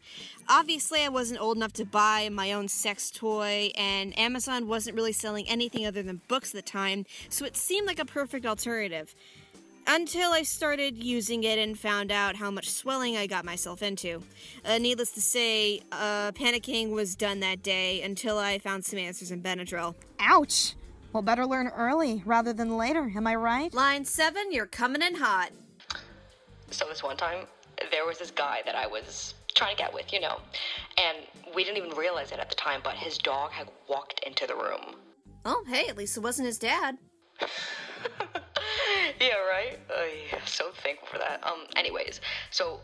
Obviously, 0.48 1.02
I 1.02 1.08
wasn't 1.08 1.40
old 1.40 1.56
enough 1.56 1.72
to 1.74 1.84
buy 1.84 2.28
my 2.30 2.52
own 2.52 2.68
sex 2.68 3.10
toy, 3.10 3.70
and 3.76 4.18
Amazon 4.18 4.66
wasn't 4.66 4.96
really 4.96 5.12
selling 5.12 5.48
anything 5.48 5.86
other 5.86 6.02
than 6.02 6.20
books 6.28 6.50
at 6.50 6.64
the 6.64 6.70
time, 6.70 7.06
so 7.28 7.44
it 7.44 7.56
seemed 7.56 7.86
like 7.86 7.98
a 7.98 8.04
perfect 8.04 8.46
alternative. 8.46 9.14
Until 9.86 10.30
I 10.32 10.42
started 10.42 11.02
using 11.02 11.42
it 11.42 11.58
and 11.58 11.78
found 11.78 12.12
out 12.12 12.36
how 12.36 12.50
much 12.50 12.70
swelling 12.70 13.16
I 13.16 13.26
got 13.26 13.44
myself 13.44 13.82
into. 13.82 14.22
Uh, 14.64 14.78
needless 14.78 15.10
to 15.12 15.20
say, 15.20 15.80
uh, 15.90 16.30
panicking 16.32 16.90
was 16.90 17.16
done 17.16 17.40
that 17.40 17.62
day 17.62 18.00
until 18.02 18.38
I 18.38 18.58
found 18.58 18.84
some 18.84 18.98
answers 18.98 19.32
in 19.32 19.42
Benadryl. 19.42 19.94
Ouch! 20.20 20.76
Well, 21.12 21.22
better 21.22 21.44
learn 21.44 21.68
early 21.68 22.22
rather 22.24 22.52
than 22.52 22.76
later, 22.76 23.12
am 23.14 23.26
I 23.26 23.34
right? 23.34 23.74
Line 23.74 24.04
seven, 24.04 24.52
you're 24.52 24.66
coming 24.66 25.02
in 25.02 25.16
hot. 25.16 25.50
So 26.70 26.86
this 26.88 27.02
one 27.02 27.16
time, 27.16 27.46
there 27.90 28.06
was 28.06 28.18
this 28.18 28.30
guy 28.30 28.62
that 28.64 28.76
I 28.76 28.86
was 28.86 29.34
trying 29.54 29.76
to 29.76 29.82
get 29.82 29.92
with, 29.92 30.12
you 30.12 30.20
know, 30.20 30.40
and 30.96 31.18
we 31.54 31.64
didn't 31.64 31.84
even 31.84 31.98
realize 31.98 32.30
it 32.32 32.38
at 32.38 32.48
the 32.48 32.56
time, 32.56 32.80
but 32.84 32.94
his 32.94 33.18
dog 33.18 33.50
had 33.50 33.68
walked 33.88 34.20
into 34.24 34.46
the 34.46 34.54
room. 34.54 34.94
Oh, 35.44 35.64
hey, 35.68 35.88
at 35.88 35.98
least 35.98 36.16
it 36.16 36.20
wasn't 36.20 36.46
his 36.46 36.58
dad. 36.58 36.98
yeah, 39.22 39.38
right? 39.48 39.78
Uh, 39.88 40.36
so 40.44 40.70
thankful 40.82 41.08
for 41.08 41.18
that. 41.18 41.40
Um, 41.46 41.66
anyways, 41.76 42.20
so 42.50 42.80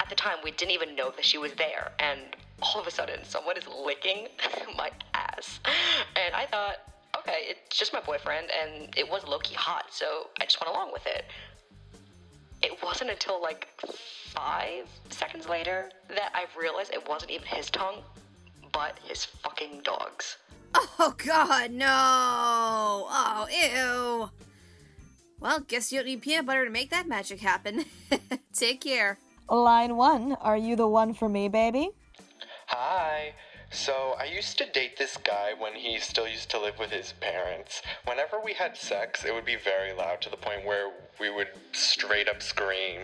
at 0.00 0.08
the 0.08 0.14
time 0.14 0.36
we 0.42 0.50
didn't 0.50 0.72
even 0.72 0.96
know 0.96 1.10
that 1.10 1.24
she 1.24 1.38
was 1.38 1.52
there, 1.52 1.92
and 1.98 2.20
all 2.62 2.80
of 2.80 2.86
a 2.86 2.90
sudden 2.90 3.20
someone 3.24 3.56
is 3.56 3.64
licking 3.68 4.28
my 4.76 4.90
ass. 5.12 5.60
And 6.16 6.34
I 6.34 6.46
thought, 6.46 6.76
okay, 7.18 7.40
it's 7.48 7.76
just 7.76 7.92
my 7.92 8.00
boyfriend, 8.00 8.48
and 8.50 8.88
it 8.96 9.08
was 9.08 9.26
low 9.26 9.38
key 9.38 9.54
hot, 9.54 9.86
so 9.90 10.28
I 10.40 10.44
just 10.44 10.60
went 10.60 10.74
along 10.74 10.92
with 10.92 11.06
it. 11.06 11.26
It 12.62 12.82
wasn't 12.82 13.10
until 13.10 13.42
like 13.42 13.68
five 13.82 14.88
seconds 15.10 15.48
later 15.48 15.90
that 16.08 16.32
I 16.34 16.46
realized 16.58 16.94
it 16.94 17.06
wasn't 17.06 17.32
even 17.32 17.46
his 17.46 17.68
tongue, 17.68 18.02
but 18.72 18.98
his 19.04 19.24
fucking 19.24 19.82
dog's. 19.84 20.38
Oh, 20.98 21.14
God, 21.16 21.70
no! 21.70 21.86
Oh, 21.86 23.46
ew! 23.52 24.43
Well, 25.40 25.60
guess 25.60 25.92
you 25.92 25.98
don't 25.98 26.06
need 26.06 26.22
peanut 26.22 26.46
butter 26.46 26.64
to 26.64 26.70
make 26.70 26.90
that 26.90 27.08
magic 27.08 27.40
happen. 27.40 27.84
Take 28.52 28.80
care. 28.80 29.18
Line 29.48 29.96
one, 29.96 30.34
are 30.40 30.56
you 30.56 30.74
the 30.74 30.88
one 30.88 31.12
for 31.12 31.28
me, 31.28 31.48
baby? 31.48 31.90
Hi. 32.68 33.34
So, 33.70 34.14
I 34.18 34.24
used 34.24 34.56
to 34.58 34.70
date 34.70 34.96
this 34.96 35.16
guy 35.16 35.52
when 35.58 35.74
he 35.74 35.98
still 35.98 36.28
used 36.28 36.50
to 36.50 36.60
live 36.60 36.78
with 36.78 36.90
his 36.90 37.12
parents. 37.20 37.82
Whenever 38.06 38.40
we 38.40 38.52
had 38.54 38.76
sex, 38.76 39.24
it 39.24 39.34
would 39.34 39.44
be 39.44 39.56
very 39.56 39.92
loud 39.92 40.20
to 40.22 40.30
the 40.30 40.36
point 40.36 40.64
where 40.64 40.92
we 41.20 41.28
would 41.28 41.48
straight 41.72 42.28
up 42.28 42.40
scream. 42.40 43.02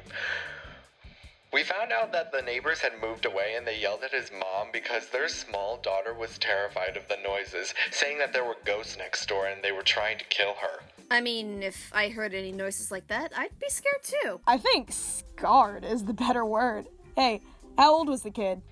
We 1.52 1.64
found 1.64 1.90
out 1.90 2.12
that 2.12 2.30
the 2.30 2.42
neighbors 2.42 2.80
had 2.80 3.02
moved 3.02 3.26
away 3.26 3.54
and 3.56 3.66
they 3.66 3.80
yelled 3.80 4.04
at 4.04 4.12
his 4.12 4.30
mom 4.30 4.68
because 4.72 5.08
their 5.08 5.28
small 5.28 5.76
daughter 5.76 6.14
was 6.14 6.38
terrified 6.38 6.96
of 6.96 7.08
the 7.08 7.16
noises, 7.16 7.74
saying 7.90 8.18
that 8.18 8.32
there 8.32 8.44
were 8.44 8.56
ghosts 8.64 8.96
next 8.96 9.26
door 9.26 9.48
and 9.48 9.62
they 9.62 9.72
were 9.72 9.82
trying 9.82 10.18
to 10.18 10.24
kill 10.26 10.54
her. 10.60 10.99
I 11.12 11.20
mean, 11.20 11.64
if 11.64 11.90
I 11.92 12.08
heard 12.08 12.34
any 12.34 12.52
noises 12.52 12.92
like 12.92 13.08
that, 13.08 13.32
I'd 13.36 13.58
be 13.58 13.68
scared 13.68 14.02
too. 14.02 14.40
I 14.46 14.58
think 14.58 14.92
scarred 14.92 15.84
is 15.84 16.04
the 16.04 16.12
better 16.12 16.44
word. 16.44 16.86
Hey, 17.16 17.40
how 17.76 17.92
old 17.92 18.08
was 18.08 18.22
the 18.22 18.30
kid? 18.30 18.62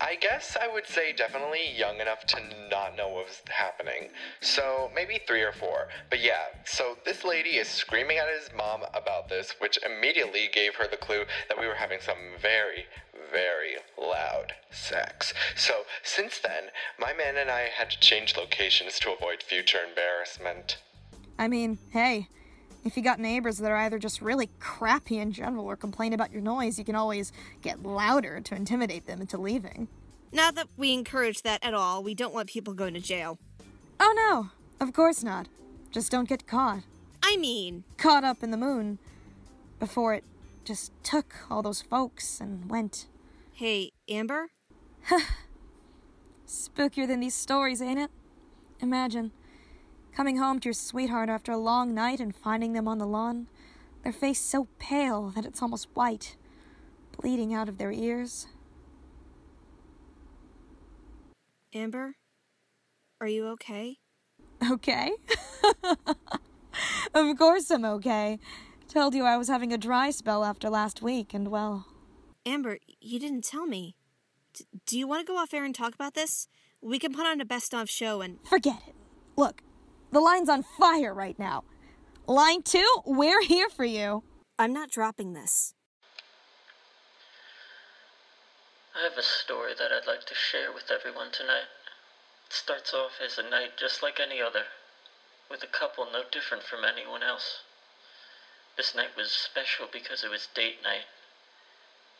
I 0.00 0.14
guess 0.14 0.56
I 0.60 0.68
would 0.72 0.86
say 0.86 1.12
definitely 1.12 1.72
young 1.76 2.00
enough 2.00 2.24
to 2.26 2.36
not 2.70 2.96
know 2.96 3.08
what 3.08 3.26
was 3.26 3.42
happening. 3.48 4.10
So 4.40 4.90
maybe 4.94 5.20
three 5.26 5.42
or 5.42 5.52
four. 5.52 5.88
But 6.08 6.22
yeah, 6.22 6.44
so 6.64 6.98
this 7.04 7.24
lady 7.24 7.56
is 7.56 7.66
screaming 7.66 8.18
at 8.18 8.28
his 8.28 8.50
mom 8.56 8.82
about 8.94 9.28
this, 9.28 9.54
which 9.58 9.78
immediately 9.84 10.48
gave 10.52 10.76
her 10.76 10.86
the 10.86 10.98
clue 10.98 11.24
that 11.48 11.58
we 11.58 11.66
were 11.66 11.74
having 11.74 11.98
some 12.00 12.36
very, 12.40 12.84
very 13.32 13.76
loud 13.98 14.52
sex. 14.70 15.34
So 15.56 15.82
since 16.04 16.38
then, 16.38 16.64
my 17.00 17.12
man 17.12 17.36
and 17.36 17.50
I 17.50 17.70
had 17.76 17.90
to 17.90 17.98
change 17.98 18.36
locations 18.36 19.00
to 19.00 19.12
avoid 19.12 19.42
future 19.42 19.80
embarrassment. 19.82 20.76
I 21.38 21.48
mean, 21.48 21.78
hey, 21.90 22.28
if 22.84 22.96
you 22.96 23.02
got 23.02 23.18
neighbors 23.18 23.58
that 23.58 23.70
are 23.70 23.76
either 23.76 23.98
just 23.98 24.22
really 24.22 24.48
crappy 24.60 25.18
in 25.18 25.32
general 25.32 25.66
or 25.66 25.76
complain 25.76 26.12
about 26.12 26.32
your 26.32 26.40
noise, 26.40 26.78
you 26.78 26.84
can 26.84 26.94
always 26.94 27.32
get 27.62 27.82
louder 27.82 28.40
to 28.40 28.54
intimidate 28.54 29.06
them 29.06 29.20
into 29.20 29.36
leaving. 29.38 29.88
Not 30.32 30.54
that 30.54 30.68
we 30.76 30.92
encourage 30.92 31.42
that 31.42 31.64
at 31.64 31.74
all. 31.74 32.02
We 32.02 32.14
don't 32.14 32.34
want 32.34 32.48
people 32.48 32.74
going 32.74 32.94
to 32.94 33.00
jail. 33.00 33.38
Oh 33.98 34.12
no, 34.16 34.50
of 34.86 34.92
course 34.92 35.22
not. 35.22 35.48
Just 35.90 36.10
don't 36.12 36.28
get 36.28 36.46
caught. 36.46 36.82
I 37.22 37.36
mean, 37.36 37.84
Caught 37.96 38.24
up 38.24 38.42
in 38.42 38.50
the 38.50 38.56
moon 38.56 38.98
before 39.80 40.14
it 40.14 40.24
just 40.64 40.92
took 41.02 41.34
all 41.50 41.62
those 41.62 41.82
folks 41.82 42.40
and 42.40 42.70
went. 42.70 43.06
hey, 43.54 43.92
Amber? 44.08 44.48
Huh. 45.04 45.20
Spookier 46.46 47.06
than 47.06 47.20
these 47.20 47.34
stories, 47.34 47.82
ain't 47.82 47.98
it? 47.98 48.10
Imagine 48.80 49.32
coming 50.16 50.38
home 50.38 50.58
to 50.58 50.68
your 50.68 50.72
sweetheart 50.72 51.28
after 51.28 51.52
a 51.52 51.58
long 51.58 51.92
night 51.92 52.20
and 52.20 52.34
finding 52.34 52.72
them 52.72 52.88
on 52.88 52.96
the 52.96 53.06
lawn, 53.06 53.46
their 54.02 54.12
face 54.12 54.40
so 54.40 54.66
pale 54.78 55.28
that 55.28 55.44
it's 55.44 55.60
almost 55.60 55.88
white, 55.92 56.36
bleeding 57.20 57.52
out 57.52 57.68
of 57.68 57.76
their 57.76 57.92
ears. 57.92 58.46
Amber? 61.74 62.14
Are 63.20 63.28
you 63.28 63.46
okay? 63.48 63.98
Okay? 64.70 65.12
of 67.14 67.38
course 67.38 67.70
I'm 67.70 67.84
okay. 67.84 68.38
Told 68.88 69.14
you 69.14 69.24
I 69.24 69.36
was 69.36 69.48
having 69.48 69.72
a 69.72 69.78
dry 69.78 70.10
spell 70.10 70.44
after 70.44 70.70
last 70.70 71.02
week, 71.02 71.34
and 71.34 71.48
well. 71.48 71.86
Amber, 72.46 72.78
you 73.00 73.18
didn't 73.18 73.44
tell 73.44 73.66
me. 73.66 73.96
D- 74.54 74.64
do 74.86 74.98
you 74.98 75.06
want 75.06 75.26
to 75.26 75.30
go 75.30 75.38
off 75.38 75.52
air 75.52 75.64
and 75.64 75.74
talk 75.74 75.94
about 75.94 76.14
this? 76.14 76.48
We 76.80 76.98
can 76.98 77.12
put 77.12 77.26
on 77.26 77.40
a 77.40 77.44
best 77.44 77.74
of 77.74 77.90
show 77.90 78.22
and. 78.22 78.38
Forget 78.48 78.80
it. 78.86 78.94
Look, 79.36 79.60
the 80.16 80.20
line's 80.20 80.48
on 80.48 80.62
fire 80.62 81.12
right 81.12 81.38
now. 81.38 81.62
Line 82.26 82.62
two, 82.62 82.88
we're 83.04 83.42
here 83.42 83.68
for 83.68 83.84
you. 83.84 84.22
I'm 84.58 84.72
not 84.72 84.90
dropping 84.90 85.34
this. 85.34 85.74
I 88.98 89.02
have 89.02 89.18
a 89.18 89.22
story 89.22 89.72
that 89.78 89.92
I'd 89.92 90.08
like 90.08 90.24
to 90.24 90.34
share 90.34 90.72
with 90.72 90.90
everyone 90.90 91.32
tonight. 91.32 91.68
It 92.46 92.52
starts 92.54 92.94
off 92.94 93.20
as 93.22 93.36
a 93.36 93.42
night 93.42 93.76
just 93.78 94.02
like 94.02 94.18
any 94.18 94.40
other, 94.40 94.62
with 95.50 95.62
a 95.62 95.66
couple 95.66 96.06
no 96.10 96.22
different 96.32 96.62
from 96.62 96.80
anyone 96.82 97.22
else. 97.22 97.60
This 98.78 98.94
night 98.94 99.14
was 99.18 99.30
special 99.30 99.84
because 99.92 100.24
it 100.24 100.30
was 100.30 100.48
date 100.54 100.80
night, 100.82 101.04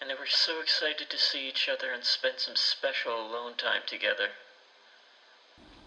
and 0.03 0.11
they 0.11 0.15
were 0.21 0.29
so 0.29 0.61
excited 0.61 1.09
to 1.09 1.17
see 1.17 1.49
each 1.49 1.67
other 1.67 1.93
and 1.95 2.05
spend 2.05 2.35
some 2.37 2.57
special 2.57 3.15
alone 3.15 3.55
time 3.57 3.89
together. 3.89 4.29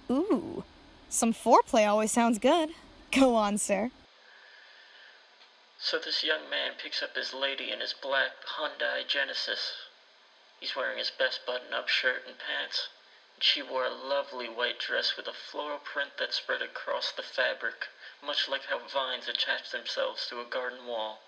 Ooh, 0.10 0.64
some 1.10 1.34
foreplay 1.34 1.88
always 1.88 2.12
sounds 2.12 2.40
good. 2.40 2.70
Go 3.12 3.36
on, 3.36 3.58
sir. 3.58 3.92
So 5.80 5.98
this 5.98 6.24
young 6.24 6.50
man 6.50 6.74
picks 6.82 7.02
up 7.02 7.16
his 7.16 7.34
lady 7.34 7.72
in 7.72 7.80
his 7.80 7.94
black 7.94 8.32
Hyundai 8.58 9.08
Genesis. 9.08 9.74
He's 10.60 10.76
wearing 10.76 10.98
his 10.98 11.12
best 11.18 11.46
button-up 11.48 11.88
shirt 11.88 12.28
and 12.28 12.36
pants, 12.38 12.90
and 13.36 13.44
she 13.44 13.62
wore 13.62 13.86
a 13.86 13.90
lovely 13.90 14.48
white 14.48 14.78
dress 14.78 15.16
with 15.16 15.26
a 15.28 15.34
floral 15.34 15.80
print 15.80 16.12
that 16.20 16.34
spread 16.34 16.62
across 16.62 17.14
the 17.14 17.24
fabric, 17.24 17.88
much 18.24 18.50
like 18.50 18.66
how 18.70 18.80
vines 18.80 19.30
attach 19.30 19.72
themselves 19.72 20.28
to 20.28 20.42
a 20.42 20.46
garden 20.52 20.86
wall. 20.86 21.20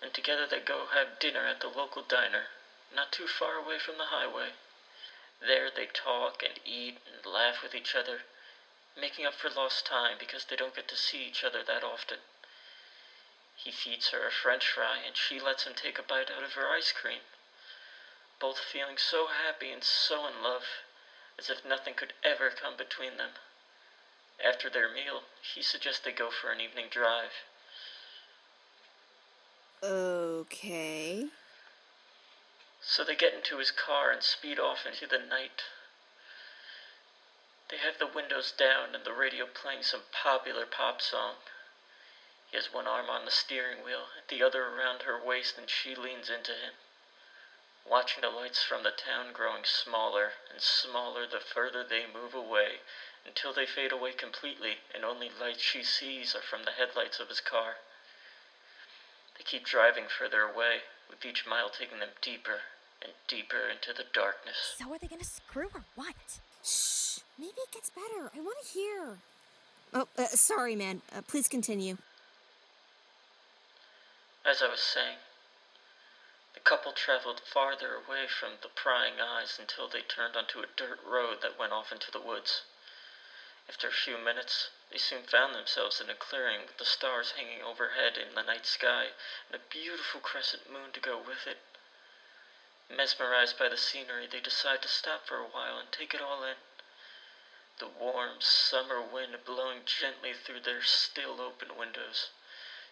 And 0.00 0.14
together 0.14 0.46
they 0.48 0.60
go 0.60 0.86
have 0.94 1.18
dinner 1.18 1.44
at 1.44 1.60
the 1.60 1.68
local 1.68 2.02
diner, 2.06 2.46
not 2.94 3.10
too 3.10 3.26
far 3.26 3.58
away 3.58 3.78
from 3.82 3.98
the 3.98 4.14
highway. 4.14 4.54
There 5.40 5.68
they 5.74 5.86
talk 5.92 6.44
and 6.46 6.60
eat 6.64 6.98
and 7.10 7.26
laugh 7.26 7.60
with 7.60 7.74
each 7.74 7.96
other, 7.98 8.22
making 8.98 9.26
up 9.26 9.34
for 9.34 9.50
lost 9.50 9.86
time 9.86 10.16
because 10.18 10.44
they 10.44 10.56
don't 10.56 10.74
get 10.74 10.88
to 10.88 10.96
see 10.96 11.26
each 11.26 11.44
other 11.44 11.62
that 11.62 11.84
often. 11.84 12.18
He 13.56 13.70
feeds 13.70 14.08
her 14.08 14.26
a 14.26 14.30
french 14.30 14.68
fry 14.68 14.98
and 15.04 15.16
she 15.16 15.40
lets 15.40 15.64
him 15.64 15.74
take 15.74 15.98
a 15.98 16.02
bite 16.02 16.30
out 16.30 16.44
of 16.44 16.52
her 16.52 16.68
ice 16.68 16.92
cream. 16.92 17.20
Both 18.40 18.58
feeling 18.58 18.98
so 18.98 19.26
happy 19.28 19.70
and 19.70 19.82
so 19.82 20.26
in 20.26 20.42
love, 20.42 20.64
as 21.38 21.48
if 21.48 21.64
nothing 21.64 21.94
could 21.94 22.12
ever 22.22 22.50
come 22.50 22.76
between 22.76 23.16
them. 23.16 23.30
After 24.44 24.68
their 24.68 24.92
meal, 24.92 25.22
he 25.54 25.62
suggests 25.62 26.00
they 26.00 26.12
go 26.12 26.30
for 26.30 26.50
an 26.50 26.60
evening 26.60 26.86
drive. 26.90 27.32
Okay. 29.82 31.26
So 32.82 33.04
they 33.04 33.16
get 33.16 33.34
into 33.34 33.58
his 33.58 33.70
car 33.70 34.10
and 34.10 34.22
speed 34.22 34.58
off 34.58 34.86
into 34.86 35.06
the 35.06 35.18
night. 35.18 35.62
They 37.68 37.78
have 37.78 37.98
the 37.98 38.06
windows 38.06 38.52
down 38.52 38.94
and 38.94 39.04
the 39.04 39.12
radio 39.12 39.46
playing 39.46 39.82
some 39.82 40.02
popular 40.12 40.66
pop 40.66 41.02
song. 41.02 41.34
He 42.50 42.56
has 42.56 42.72
one 42.72 42.86
arm 42.86 43.10
on 43.10 43.24
the 43.24 43.30
steering 43.30 43.82
wheel, 43.82 44.06
the 44.28 44.42
other 44.42 44.66
around 44.68 45.02
her 45.02 45.18
waist, 45.18 45.58
and 45.58 45.68
she 45.68 45.96
leans 45.96 46.30
into 46.30 46.52
him, 46.52 46.74
watching 47.84 48.20
the 48.20 48.30
lights 48.30 48.62
from 48.62 48.84
the 48.84 48.92
town 48.92 49.32
growing 49.32 49.64
smaller 49.64 50.32
and 50.48 50.62
smaller 50.62 51.26
the 51.26 51.40
further 51.40 51.82
they 51.82 52.06
move 52.06 52.34
away 52.34 52.80
until 53.26 53.52
they 53.52 53.66
fade 53.66 53.90
away 53.90 54.12
completely, 54.12 54.78
and 54.94 55.04
only 55.04 55.28
lights 55.28 55.62
she 55.62 55.82
sees 55.82 56.36
are 56.36 56.42
from 56.42 56.62
the 56.62 56.70
headlights 56.70 57.18
of 57.18 57.28
his 57.28 57.40
car. 57.40 57.78
They 59.36 59.42
keep 59.42 59.64
driving 59.66 60.06
further 60.06 60.42
away, 60.42 60.82
with 61.10 61.24
each 61.24 61.44
mile 61.44 61.68
taking 61.68 61.98
them 61.98 62.14
deeper 62.22 62.60
and 63.02 63.12
deeper 63.26 63.68
into 63.68 63.92
the 63.92 64.04
darkness. 64.12 64.76
So 64.78 64.92
are 64.92 64.98
they 64.98 65.08
gonna 65.08 65.24
screw 65.24 65.68
or 65.74 65.84
what? 65.96 66.38
Shh. 66.66 67.20
Maybe 67.38 67.62
it 67.62 67.70
gets 67.70 67.90
better. 67.90 68.30
I 68.34 68.40
want 68.40 68.58
to 68.62 68.68
hear. 68.68 69.18
Oh, 69.94 70.08
uh, 70.18 70.26
sorry, 70.34 70.74
man. 70.74 71.00
Uh, 71.14 71.22
please 71.22 71.46
continue. 71.46 71.96
As 74.44 74.62
I 74.62 74.68
was 74.68 74.80
saying, 74.80 75.18
the 76.54 76.60
couple 76.60 76.92
traveled 76.92 77.40
farther 77.40 77.94
away 77.94 78.26
from 78.26 78.58
the 78.62 78.68
prying 78.68 79.20
eyes 79.20 79.58
until 79.60 79.86
they 79.88 80.02
turned 80.02 80.36
onto 80.36 80.58
a 80.60 80.66
dirt 80.76 80.98
road 81.06 81.38
that 81.42 81.58
went 81.58 81.72
off 81.72 81.92
into 81.92 82.10
the 82.10 82.20
woods. 82.20 82.62
After 83.68 83.88
a 83.88 83.92
few 83.92 84.18
minutes, 84.18 84.70
they 84.90 84.98
soon 84.98 85.22
found 85.24 85.54
themselves 85.54 86.00
in 86.00 86.10
a 86.10 86.14
clearing 86.14 86.62
with 86.66 86.78
the 86.78 86.84
stars 86.84 87.32
hanging 87.32 87.62
overhead 87.62 88.16
in 88.16 88.34
the 88.34 88.42
night 88.42 88.66
sky 88.66 89.10
and 89.50 89.60
a 89.60 89.70
beautiful 89.70 90.20
crescent 90.20 90.70
moon 90.70 90.90
to 90.92 91.00
go 91.00 91.18
with 91.18 91.46
it. 91.46 91.58
Mesmerized 92.88 93.58
by 93.58 93.66
the 93.68 93.76
scenery, 93.76 94.28
they 94.28 94.38
decide 94.38 94.80
to 94.80 94.86
stop 94.86 95.26
for 95.26 95.38
a 95.38 95.44
while 95.46 95.76
and 95.76 95.90
take 95.90 96.14
it 96.14 96.20
all 96.20 96.44
in. 96.44 96.56
The 97.78 97.88
warm 97.88 98.40
summer 98.40 99.02
wind 99.02 99.44
blowing 99.44 99.84
gently 99.84 100.34
through 100.34 100.60
their 100.60 100.82
still 100.84 101.40
open 101.40 101.74
windows, 101.74 102.30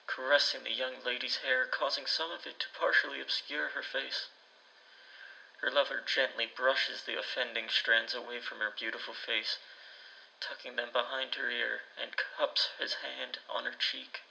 caressing 0.08 0.64
the 0.64 0.72
young 0.72 1.04
lady's 1.04 1.36
hair, 1.36 1.64
causing 1.64 2.06
some 2.06 2.32
of 2.32 2.44
it 2.44 2.58
to 2.58 2.68
partially 2.70 3.20
obscure 3.20 3.68
her 3.68 3.84
face. 3.84 4.26
Her 5.58 5.70
lover 5.70 6.00
gently 6.00 6.46
brushes 6.46 7.04
the 7.04 7.16
offending 7.16 7.70
strands 7.70 8.14
away 8.14 8.40
from 8.40 8.58
her 8.58 8.70
beautiful 8.70 9.14
face, 9.14 9.58
tucking 10.40 10.74
them 10.74 10.90
behind 10.90 11.36
her 11.36 11.48
ear, 11.48 11.84
and 11.96 12.16
cups 12.16 12.70
his 12.78 12.94
hand 12.94 13.38
on 13.48 13.64
her 13.64 13.74
cheek. 13.74 14.22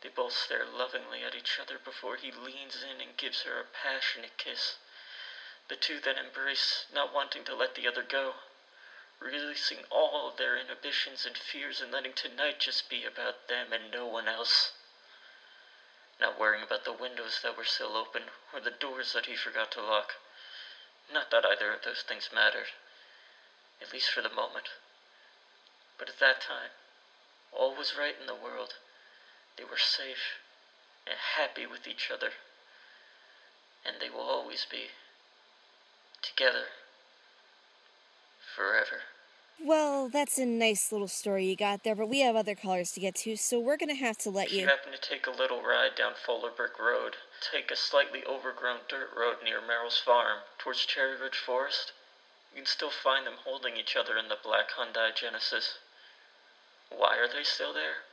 They 0.00 0.08
both 0.08 0.32
stare 0.32 0.64
lovingly 0.64 1.24
at 1.24 1.34
each 1.34 1.58
other 1.58 1.78
before 1.78 2.16
he 2.16 2.30
leans 2.30 2.82
in 2.82 3.00
and 3.00 3.16
gives 3.16 3.42
her 3.42 3.58
a 3.58 3.64
passionate 3.64 4.36
kiss. 4.36 4.76
The 5.68 5.76
two 5.76 6.00
then 6.00 6.16
embrace, 6.16 6.86
not 6.92 7.12
wanting 7.12 7.44
to 7.44 7.54
let 7.54 7.74
the 7.74 7.88
other 7.88 8.02
go, 8.02 8.36
releasing 9.18 9.84
all 9.90 10.28
of 10.28 10.36
their 10.36 10.56
inhibitions 10.56 11.26
and 11.26 11.36
fears 11.36 11.80
and 11.80 11.90
letting 11.90 12.12
tonight 12.12 12.60
just 12.60 12.88
be 12.88 13.04
about 13.04 13.48
them 13.48 13.72
and 13.72 13.90
no 13.90 14.06
one 14.06 14.28
else. 14.28 14.72
Not 16.20 16.38
worrying 16.38 16.62
about 16.62 16.84
the 16.84 16.92
windows 16.92 17.40
that 17.42 17.56
were 17.56 17.64
still 17.64 17.96
open 17.96 18.30
or 18.52 18.60
the 18.60 18.70
doors 18.70 19.12
that 19.12 19.26
he 19.26 19.36
forgot 19.36 19.70
to 19.72 19.82
lock. 19.82 20.14
Not 21.12 21.30
that 21.30 21.44
either 21.44 21.72
of 21.72 21.82
those 21.82 22.02
things 22.02 22.30
mattered, 22.32 22.68
at 23.80 23.92
least 23.92 24.10
for 24.10 24.22
the 24.22 24.28
moment. 24.28 24.68
But 25.98 26.08
at 26.08 26.18
that 26.20 26.40
time, 26.40 26.70
all 27.52 27.74
was 27.74 27.96
right 27.96 28.14
in 28.18 28.26
the 28.26 28.34
world. 28.34 28.74
They 29.58 29.64
were 29.64 29.76
safe 29.76 30.38
and 31.04 31.16
happy 31.36 31.66
with 31.66 31.88
each 31.88 32.10
other. 32.14 32.30
And 33.84 33.96
they 34.00 34.08
will 34.08 34.22
always 34.22 34.64
be 34.70 34.94
together 36.22 36.66
forever. 38.54 39.02
Well, 39.60 40.08
that's 40.08 40.38
a 40.38 40.46
nice 40.46 40.92
little 40.92 41.08
story 41.08 41.46
you 41.46 41.56
got 41.56 41.82
there, 41.82 41.96
but 41.96 42.08
we 42.08 42.20
have 42.20 42.36
other 42.36 42.54
callers 42.54 42.92
to 42.92 43.00
get 43.00 43.16
to, 43.26 43.36
so 43.36 43.58
we're 43.58 43.76
gonna 43.76 43.96
have 43.96 44.16
to 44.18 44.30
let 44.30 44.46
If 44.46 44.52
you 44.52 44.60
you. 44.60 44.66
happen 44.68 44.92
to 44.92 45.00
take 45.00 45.26
a 45.26 45.32
little 45.32 45.62
ride 45.62 45.96
down 45.96 46.14
Fuller 46.14 46.52
Brick 46.52 46.78
Road, 46.78 47.16
take 47.40 47.72
a 47.72 47.76
slightly 47.76 48.24
overgrown 48.24 48.80
dirt 48.88 49.10
road 49.16 49.42
near 49.42 49.60
Merrill's 49.60 49.98
farm 49.98 50.42
towards 50.58 50.86
Cherry 50.86 51.16
Ridge 51.16 51.38
Forest, 51.38 51.92
you 52.52 52.58
can 52.58 52.66
still 52.66 52.90
find 52.90 53.26
them 53.26 53.38
holding 53.42 53.76
each 53.76 53.96
other 53.96 54.16
in 54.16 54.28
the 54.28 54.38
black 54.40 54.70
Hyundai 54.78 55.14
Genesis. 55.14 55.78
Why 56.90 57.16
are 57.18 57.28
they 57.28 57.42
still 57.42 57.74
there? 57.74 58.07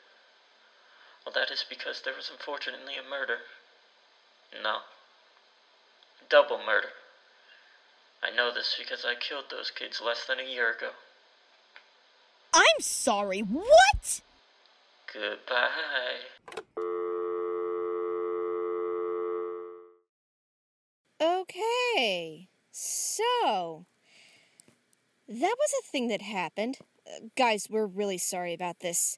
Well, 1.26 1.34
that 1.34 1.52
is 1.52 1.66
because 1.68 2.02
there 2.04 2.14
was 2.16 2.30
unfortunately 2.32 2.94
a 2.96 3.10
murder. 3.10 3.38
No. 4.62 4.78
Double 6.30 6.60
murder. 6.64 6.90
I 8.24 8.36
know 8.36 8.54
this 8.54 8.76
because 8.78 9.06
I 9.06 9.16
killed 9.16 9.46
those 9.50 9.72
kids 9.72 10.02
less 10.06 10.26
than 10.26 10.40
a 10.40 10.50
year 10.50 10.72
ago. 10.72 10.90
I'm 12.54 12.80
sorry, 12.80 13.42
what? 13.42 14.22
Goodbye. 15.12 15.70
Okay. 21.22 22.48
So. 22.72 23.86
That 25.28 25.56
was 25.58 25.74
a 25.80 25.88
thing 25.92 26.08
that 26.10 26.22
happened. 26.22 26.78
Uh, 27.08 27.28
guys, 27.36 27.68
we're 27.70 27.88
really 27.88 28.18
sorry 28.18 28.54
about 28.54 28.80
this. 28.80 29.18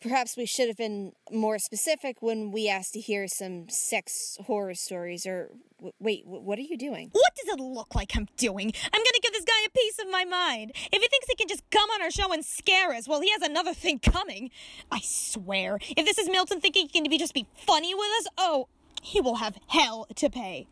Perhaps 0.00 0.36
we 0.36 0.46
should 0.46 0.68
have 0.68 0.76
been 0.76 1.12
more 1.32 1.58
specific 1.58 2.22
when 2.22 2.52
we 2.52 2.68
asked 2.68 2.92
to 2.92 3.00
hear 3.00 3.26
some 3.26 3.68
sex 3.68 4.38
horror 4.46 4.74
stories 4.74 5.26
or. 5.26 5.50
W- 5.78 5.92
wait, 6.00 6.24
w- 6.24 6.42
what 6.42 6.58
are 6.58 6.62
you 6.62 6.76
doing? 6.76 7.08
What 7.12 7.32
does 7.36 7.54
it 7.54 7.60
look 7.60 7.94
like 7.94 8.16
I'm 8.16 8.26
doing? 8.36 8.72
I'm 8.84 9.00
gonna 9.00 9.20
give 9.22 9.32
this 9.32 9.44
guy 9.44 9.64
a 9.66 9.70
piece 9.70 9.98
of 10.00 10.10
my 10.10 10.24
mind. 10.24 10.72
If 10.74 11.02
he 11.02 11.08
thinks 11.08 11.26
he 11.28 11.34
can 11.36 11.48
just 11.48 11.68
come 11.70 11.88
on 11.90 12.02
our 12.02 12.10
show 12.10 12.32
and 12.32 12.44
scare 12.44 12.92
us, 12.92 13.06
well, 13.08 13.20
he 13.20 13.30
has 13.30 13.42
another 13.42 13.74
thing 13.74 13.98
coming. 13.98 14.50
I 14.90 15.00
swear, 15.02 15.78
if 15.96 16.04
this 16.04 16.18
is 16.18 16.28
Milton 16.28 16.60
thinking 16.60 16.88
he 16.92 17.00
can 17.00 17.08
be 17.10 17.18
just 17.18 17.34
be 17.34 17.46
funny 17.66 17.94
with 17.94 18.08
us, 18.20 18.26
oh, 18.38 18.68
he 19.02 19.20
will 19.20 19.36
have 19.36 19.56
hell 19.68 20.06
to 20.16 20.28
pay. 20.30 20.66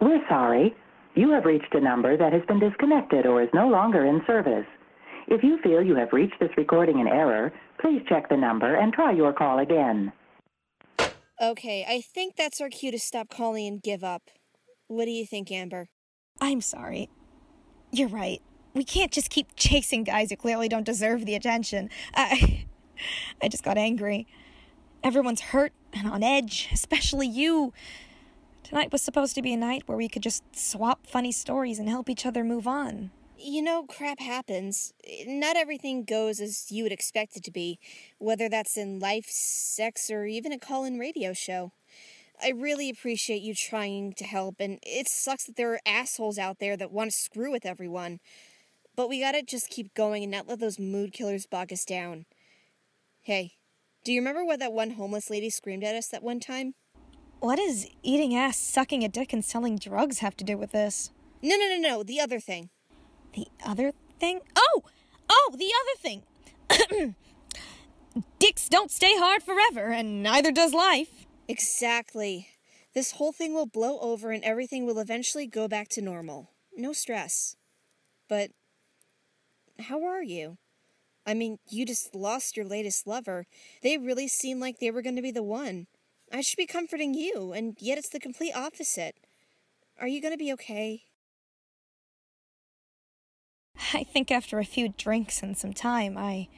We're 0.00 0.26
sorry. 0.28 0.74
You 1.14 1.30
have 1.32 1.44
reached 1.44 1.74
a 1.74 1.80
number 1.80 2.16
that 2.16 2.32
has 2.32 2.42
been 2.46 2.58
disconnected 2.60 3.26
or 3.26 3.42
is 3.42 3.48
no 3.52 3.68
longer 3.68 4.04
in 4.06 4.22
service. 4.26 4.66
If 5.30 5.44
you 5.44 5.58
feel 5.62 5.80
you 5.80 5.94
have 5.94 6.12
reached 6.12 6.40
this 6.40 6.50
recording 6.56 6.98
in 6.98 7.06
error, 7.06 7.52
please 7.80 8.02
check 8.08 8.28
the 8.28 8.36
number 8.36 8.74
and 8.74 8.92
try 8.92 9.12
your 9.12 9.32
call 9.32 9.60
again. 9.60 10.12
Okay, 11.40 11.86
I 11.88 12.00
think 12.00 12.34
that's 12.34 12.60
our 12.60 12.68
cue 12.68 12.90
to 12.90 12.98
stop 12.98 13.30
calling 13.30 13.66
and 13.68 13.80
give 13.80 14.02
up. 14.02 14.22
What 14.88 15.04
do 15.04 15.12
you 15.12 15.24
think, 15.24 15.52
Amber? 15.52 15.88
I'm 16.40 16.60
sorry. 16.60 17.08
You're 17.92 18.08
right. 18.08 18.42
We 18.74 18.82
can't 18.82 19.12
just 19.12 19.30
keep 19.30 19.54
chasing 19.54 20.02
guys 20.02 20.30
who 20.30 20.36
clearly 20.36 20.68
don't 20.68 20.84
deserve 20.84 21.24
the 21.24 21.36
attention. 21.36 21.90
I, 22.12 22.66
I 23.42 23.48
just 23.48 23.62
got 23.62 23.78
angry. 23.78 24.26
Everyone's 25.04 25.40
hurt 25.40 25.72
and 25.92 26.08
on 26.08 26.24
edge, 26.24 26.68
especially 26.72 27.28
you. 27.28 27.72
Tonight 28.64 28.90
was 28.90 29.00
supposed 29.00 29.36
to 29.36 29.42
be 29.42 29.52
a 29.52 29.56
night 29.56 29.84
where 29.86 29.96
we 29.96 30.08
could 30.08 30.24
just 30.24 30.42
swap 30.56 31.06
funny 31.06 31.30
stories 31.30 31.78
and 31.78 31.88
help 31.88 32.10
each 32.10 32.26
other 32.26 32.42
move 32.42 32.66
on. 32.66 33.12
You 33.42 33.62
know, 33.62 33.84
crap 33.84 34.20
happens. 34.20 34.92
Eh, 35.02 35.24
not 35.26 35.56
everything 35.56 36.04
goes 36.04 36.40
as 36.40 36.70
you 36.70 36.82
would 36.82 36.92
expect 36.92 37.36
it 37.36 37.44
to 37.44 37.50
be, 37.50 37.78
whether 38.18 38.50
that's 38.50 38.76
in 38.76 38.98
life, 38.98 39.26
sex, 39.30 40.10
or 40.10 40.26
even 40.26 40.52
a 40.52 40.58
call 40.58 40.84
in 40.84 40.98
radio 40.98 41.32
show. 41.32 41.72
I 42.42 42.50
really 42.50 42.90
appreciate 42.90 43.40
you 43.40 43.54
trying 43.54 44.12
to 44.14 44.24
help, 44.24 44.56
and 44.60 44.78
it 44.82 45.08
sucks 45.08 45.44
that 45.44 45.56
there 45.56 45.72
are 45.72 45.80
assholes 45.86 46.38
out 46.38 46.58
there 46.58 46.76
that 46.76 46.92
want 46.92 47.12
to 47.12 47.16
screw 47.16 47.50
with 47.50 47.64
everyone. 47.64 48.20
But 48.94 49.08
we 49.08 49.20
gotta 49.20 49.42
just 49.42 49.70
keep 49.70 49.94
going 49.94 50.22
and 50.22 50.32
not 50.32 50.46
let 50.46 50.60
those 50.60 50.78
mood 50.78 51.14
killers 51.14 51.46
bog 51.46 51.72
us 51.72 51.86
down. 51.86 52.26
Hey, 53.22 53.54
do 54.04 54.12
you 54.12 54.20
remember 54.20 54.44
what 54.44 54.58
that 54.58 54.72
one 54.72 54.90
homeless 54.90 55.30
lady 55.30 55.48
screamed 55.48 55.84
at 55.84 55.94
us 55.94 56.08
that 56.08 56.22
one 56.22 56.40
time? 56.40 56.74
What 57.38 57.56
does 57.56 57.86
eating 58.02 58.36
ass, 58.36 58.58
sucking 58.58 59.02
a 59.02 59.08
dick, 59.08 59.32
and 59.32 59.42
selling 59.42 59.78
drugs 59.78 60.18
have 60.18 60.36
to 60.36 60.44
do 60.44 60.58
with 60.58 60.72
this? 60.72 61.10
No, 61.40 61.56
no, 61.56 61.68
no, 61.68 61.78
no, 61.78 62.02
the 62.02 62.20
other 62.20 62.38
thing. 62.38 62.68
The 63.34 63.48
other 63.64 63.92
thing? 64.18 64.40
Oh! 64.56 64.82
Oh, 65.28 65.54
the 65.56 65.70
other 65.80 65.96
thing! 65.98 67.14
Dicks 68.38 68.68
don't 68.68 68.90
stay 68.90 69.16
hard 69.16 69.42
forever, 69.42 69.92
and 69.92 70.22
neither 70.22 70.50
does 70.50 70.74
life. 70.74 71.26
Exactly. 71.46 72.48
This 72.94 73.12
whole 73.12 73.32
thing 73.32 73.54
will 73.54 73.66
blow 73.66 73.98
over 74.00 74.32
and 74.32 74.42
everything 74.42 74.84
will 74.84 74.98
eventually 74.98 75.46
go 75.46 75.68
back 75.68 75.88
to 75.90 76.02
normal. 76.02 76.50
No 76.76 76.92
stress. 76.92 77.56
But 78.28 78.50
how 79.78 80.04
are 80.04 80.22
you? 80.22 80.58
I 81.26 81.34
mean, 81.34 81.58
you 81.68 81.86
just 81.86 82.14
lost 82.14 82.56
your 82.56 82.66
latest 82.66 83.06
lover. 83.06 83.46
They 83.82 83.98
really 83.98 84.26
seemed 84.26 84.60
like 84.60 84.78
they 84.78 84.90
were 84.90 85.02
going 85.02 85.16
to 85.16 85.22
be 85.22 85.30
the 85.30 85.42
one. 85.42 85.86
I 86.32 86.40
should 86.40 86.56
be 86.56 86.66
comforting 86.66 87.14
you, 87.14 87.52
and 87.52 87.76
yet 87.78 87.98
it's 87.98 88.08
the 88.08 88.20
complete 88.20 88.54
opposite. 88.54 89.16
Are 90.00 90.08
you 90.08 90.20
going 90.20 90.32
to 90.32 90.38
be 90.38 90.52
okay? 90.54 91.02
I 93.94 94.04
think 94.04 94.30
after 94.30 94.58
a 94.58 94.64
few 94.64 94.90
drinks 94.96 95.42
and 95.42 95.56
some 95.56 95.72
time, 95.72 96.16
I 96.16 96.48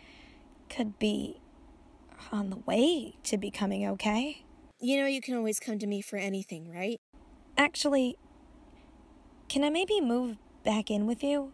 could 0.68 0.98
be 0.98 1.40
on 2.30 2.50
the 2.50 2.56
way 2.56 3.14
to 3.24 3.36
becoming 3.36 3.86
okay. 3.86 4.44
You 4.80 5.00
know, 5.00 5.06
you 5.06 5.20
can 5.20 5.34
always 5.34 5.60
come 5.60 5.78
to 5.78 5.86
me 5.86 6.02
for 6.02 6.16
anything, 6.16 6.70
right? 6.70 6.98
Actually, 7.56 8.16
can 9.48 9.62
I 9.64 9.70
maybe 9.70 10.00
move 10.00 10.38
back 10.64 10.90
in 10.90 11.06
with 11.06 11.22
you? 11.22 11.52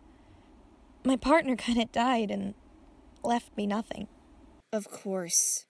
My 1.04 1.16
partner 1.16 1.56
kind 1.56 1.80
of 1.80 1.92
died 1.92 2.30
and 2.30 2.54
left 3.22 3.56
me 3.56 3.66
nothing. 3.66 4.08
Of 4.72 4.90
course. 4.90 5.64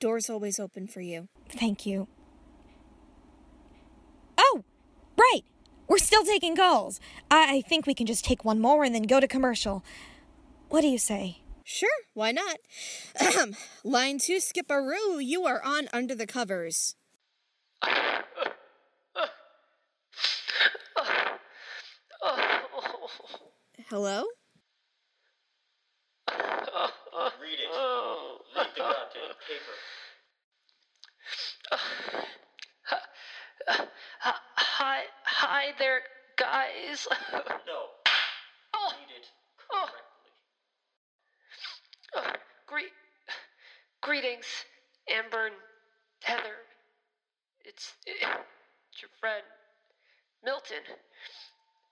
Door's 0.00 0.30
always 0.30 0.58
open 0.58 0.86
for 0.86 1.00
you. 1.00 1.28
Thank 1.50 1.84
you. 1.84 2.08
Oh, 4.38 4.64
right. 5.18 5.42
We're 5.86 5.98
still 5.98 6.24
taking 6.24 6.56
calls. 6.56 7.00
I, 7.30 7.56
I 7.56 7.60
think 7.60 7.86
we 7.86 7.94
can 7.94 8.06
just 8.06 8.24
take 8.24 8.44
one 8.44 8.60
more 8.60 8.84
and 8.84 8.94
then 8.94 9.02
go 9.02 9.20
to 9.20 9.28
commercial. 9.28 9.84
What 10.68 10.80
do 10.80 10.88
you 10.88 10.98
say? 10.98 11.38
Sure, 11.64 11.88
why 12.14 12.32
not? 12.32 12.58
Ahem. 13.20 13.54
Line 13.84 14.18
two, 14.18 14.36
Skipperoo, 14.36 15.24
you 15.24 15.44
are 15.44 15.62
on 15.64 15.88
Under 15.92 16.14
the 16.14 16.26
Covers. 16.26 16.96
Hello? 23.88 24.24
Read 27.40 27.58
it. 27.60 27.68
Read 27.70 28.54
the 28.54 28.64
goddamn 28.76 29.34
paper. 29.46 29.76
Hi, 34.46 35.02
hi 35.64 35.72
there, 35.78 36.00
guys. 36.36 37.06
No. 37.66 37.88
Oh, 38.74 38.92
it 39.16 39.26
oh, 39.72 39.88
oh, 42.16 42.32
gre- 42.66 42.92
greetings, 44.02 44.44
Amber 45.08 45.46
and 45.46 45.54
Heather. 46.22 46.56
It's, 47.64 47.94
it's 48.04 48.20
your 49.00 49.08
friend, 49.20 49.42
Milton. 50.44 50.84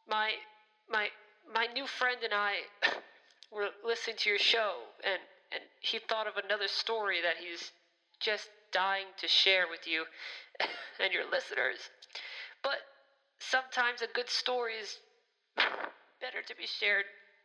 My, 0.07 0.33
my, 0.91 1.09
my 1.55 1.67
new 1.73 1.87
friend 1.87 2.19
and 2.23 2.35
I 2.35 2.57
were 3.51 3.69
listening 3.87 4.17
to 4.19 4.29
your 4.31 4.39
show, 4.39 4.73
and 5.05 5.21
and 5.55 5.63
he 5.81 5.99
thought 5.99 6.27
of 6.27 6.35
another 6.43 6.69
story 6.69 7.21
that 7.23 7.37
he's 7.37 7.73
just 8.21 8.49
dying 8.73 9.05
to 9.19 9.29
share 9.29 9.65
with 9.71 9.87
you 9.87 10.05
and 11.01 11.13
your 11.13 11.25
listeners. 11.31 11.77
But 12.63 12.79
sometimes 13.51 14.03
a 14.03 14.09
good 14.15 14.29
story 14.29 14.75
is 14.75 14.99
better 16.21 16.43
to 16.47 16.57
be 16.57 16.67
shared 16.67 17.05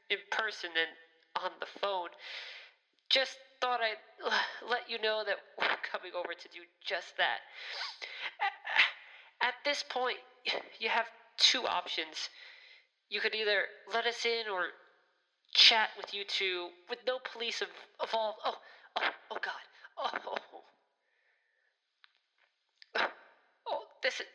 in 0.09 0.17
person 0.31 0.69
than 0.73 1.43
on 1.43 1.51
the 1.59 1.65
phone. 1.79 2.09
Just 3.09 3.37
thought 3.61 3.79
I'd 3.81 3.97
let 4.69 4.89
you 4.89 5.01
know 5.01 5.23
that 5.25 5.37
we're 5.59 5.67
coming 5.91 6.11
over 6.15 6.33
to 6.33 6.47
do 6.49 6.59
just 6.85 7.17
that. 7.17 7.39
At 9.41 9.53
this 9.65 9.83
point, 9.89 10.17
you 10.79 10.89
have 10.89 11.05
two 11.37 11.65
options. 11.65 12.29
You 13.09 13.21
could 13.21 13.35
either 13.35 13.63
let 13.93 14.05
us 14.05 14.25
in 14.25 14.49
or 14.51 14.67
chat 15.53 15.89
with 15.97 16.13
you 16.13 16.23
two 16.27 16.67
with 16.89 16.99
no 17.07 17.19
police 17.33 17.61
of, 17.61 17.67
involved. 18.01 18.39
Oh, 18.45 18.55
oh, 18.97 19.09
oh 19.31 19.37
God. 19.41 19.53
Oh. 19.97 20.37
Oh, 23.69 23.81
this 24.01 24.19
is 24.19 24.25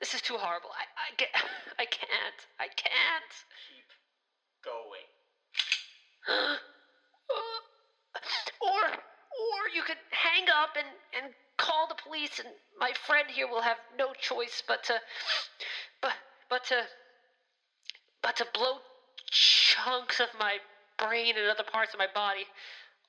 this 0.00 0.14
is 0.14 0.22
too 0.22 0.36
horrible. 0.36 0.70
I 0.72 0.84
I 0.96 1.14
get 1.16 1.28
I 1.78 1.84
can't. 1.84 2.40
I 2.58 2.68
can't. 2.74 3.32
Keep 3.68 3.88
going. 4.64 5.08
or 8.60 8.82
or 8.90 9.60
you 9.74 9.82
could 9.82 10.00
hang 10.10 10.48
up 10.48 10.76
and 10.76 10.88
and 11.22 11.34
call 11.56 11.86
the 11.86 11.94
police 12.02 12.38
and 12.38 12.48
my 12.78 12.92
friend 13.06 13.28
here 13.28 13.46
will 13.46 13.60
have 13.60 13.76
no 13.98 14.12
choice 14.18 14.62
but 14.66 14.82
to 14.82 14.94
but 16.00 16.14
but 16.48 16.64
to 16.64 16.82
but 18.22 18.36
to 18.36 18.46
blow 18.54 18.78
chunks 19.30 20.20
of 20.20 20.28
my 20.38 20.56
brain 20.98 21.34
and 21.36 21.46
other 21.48 21.64
parts 21.70 21.92
of 21.94 21.98
my 21.98 22.08
body 22.14 22.44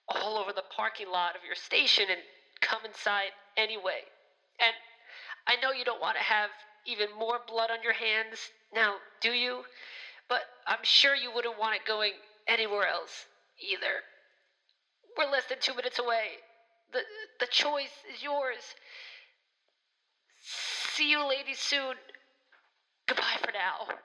all 0.07 0.37
over 0.37 0.51
the 0.51 0.63
parking 0.75 1.09
lot 1.09 1.35
of 1.35 1.41
your 1.45 1.55
station 1.55 2.05
and 2.09 2.19
come 2.61 2.83
inside 2.85 3.31
anyway. 3.57 4.03
And 4.59 4.75
I 5.47 5.55
know 5.61 5.71
you 5.71 5.83
don't 5.83 6.01
want 6.01 6.17
to 6.17 6.23
have 6.23 6.49
even 6.85 7.07
more 7.17 7.39
blood 7.47 7.69
on 7.71 7.83
your 7.83 7.93
hands 7.93 8.51
now, 8.73 8.95
do 9.21 9.31
you? 9.31 9.63
But 10.27 10.41
I'm 10.67 10.83
sure 10.83 11.15
you 11.15 11.31
wouldn't 11.33 11.59
want 11.59 11.75
it 11.75 11.85
going 11.85 12.13
anywhere 12.47 12.87
else 12.87 13.25
either. 13.59 14.01
We're 15.17 15.29
less 15.29 15.45
than 15.47 15.57
two 15.59 15.75
minutes 15.75 15.99
away. 15.99 16.39
The 16.93 16.99
the 17.39 17.47
choice 17.47 18.03
is 18.13 18.23
yours. 18.23 18.75
See 20.41 21.09
you 21.09 21.27
ladies 21.27 21.59
soon. 21.59 21.95
Goodbye 23.07 23.37
for 23.41 23.51
now. 23.51 23.95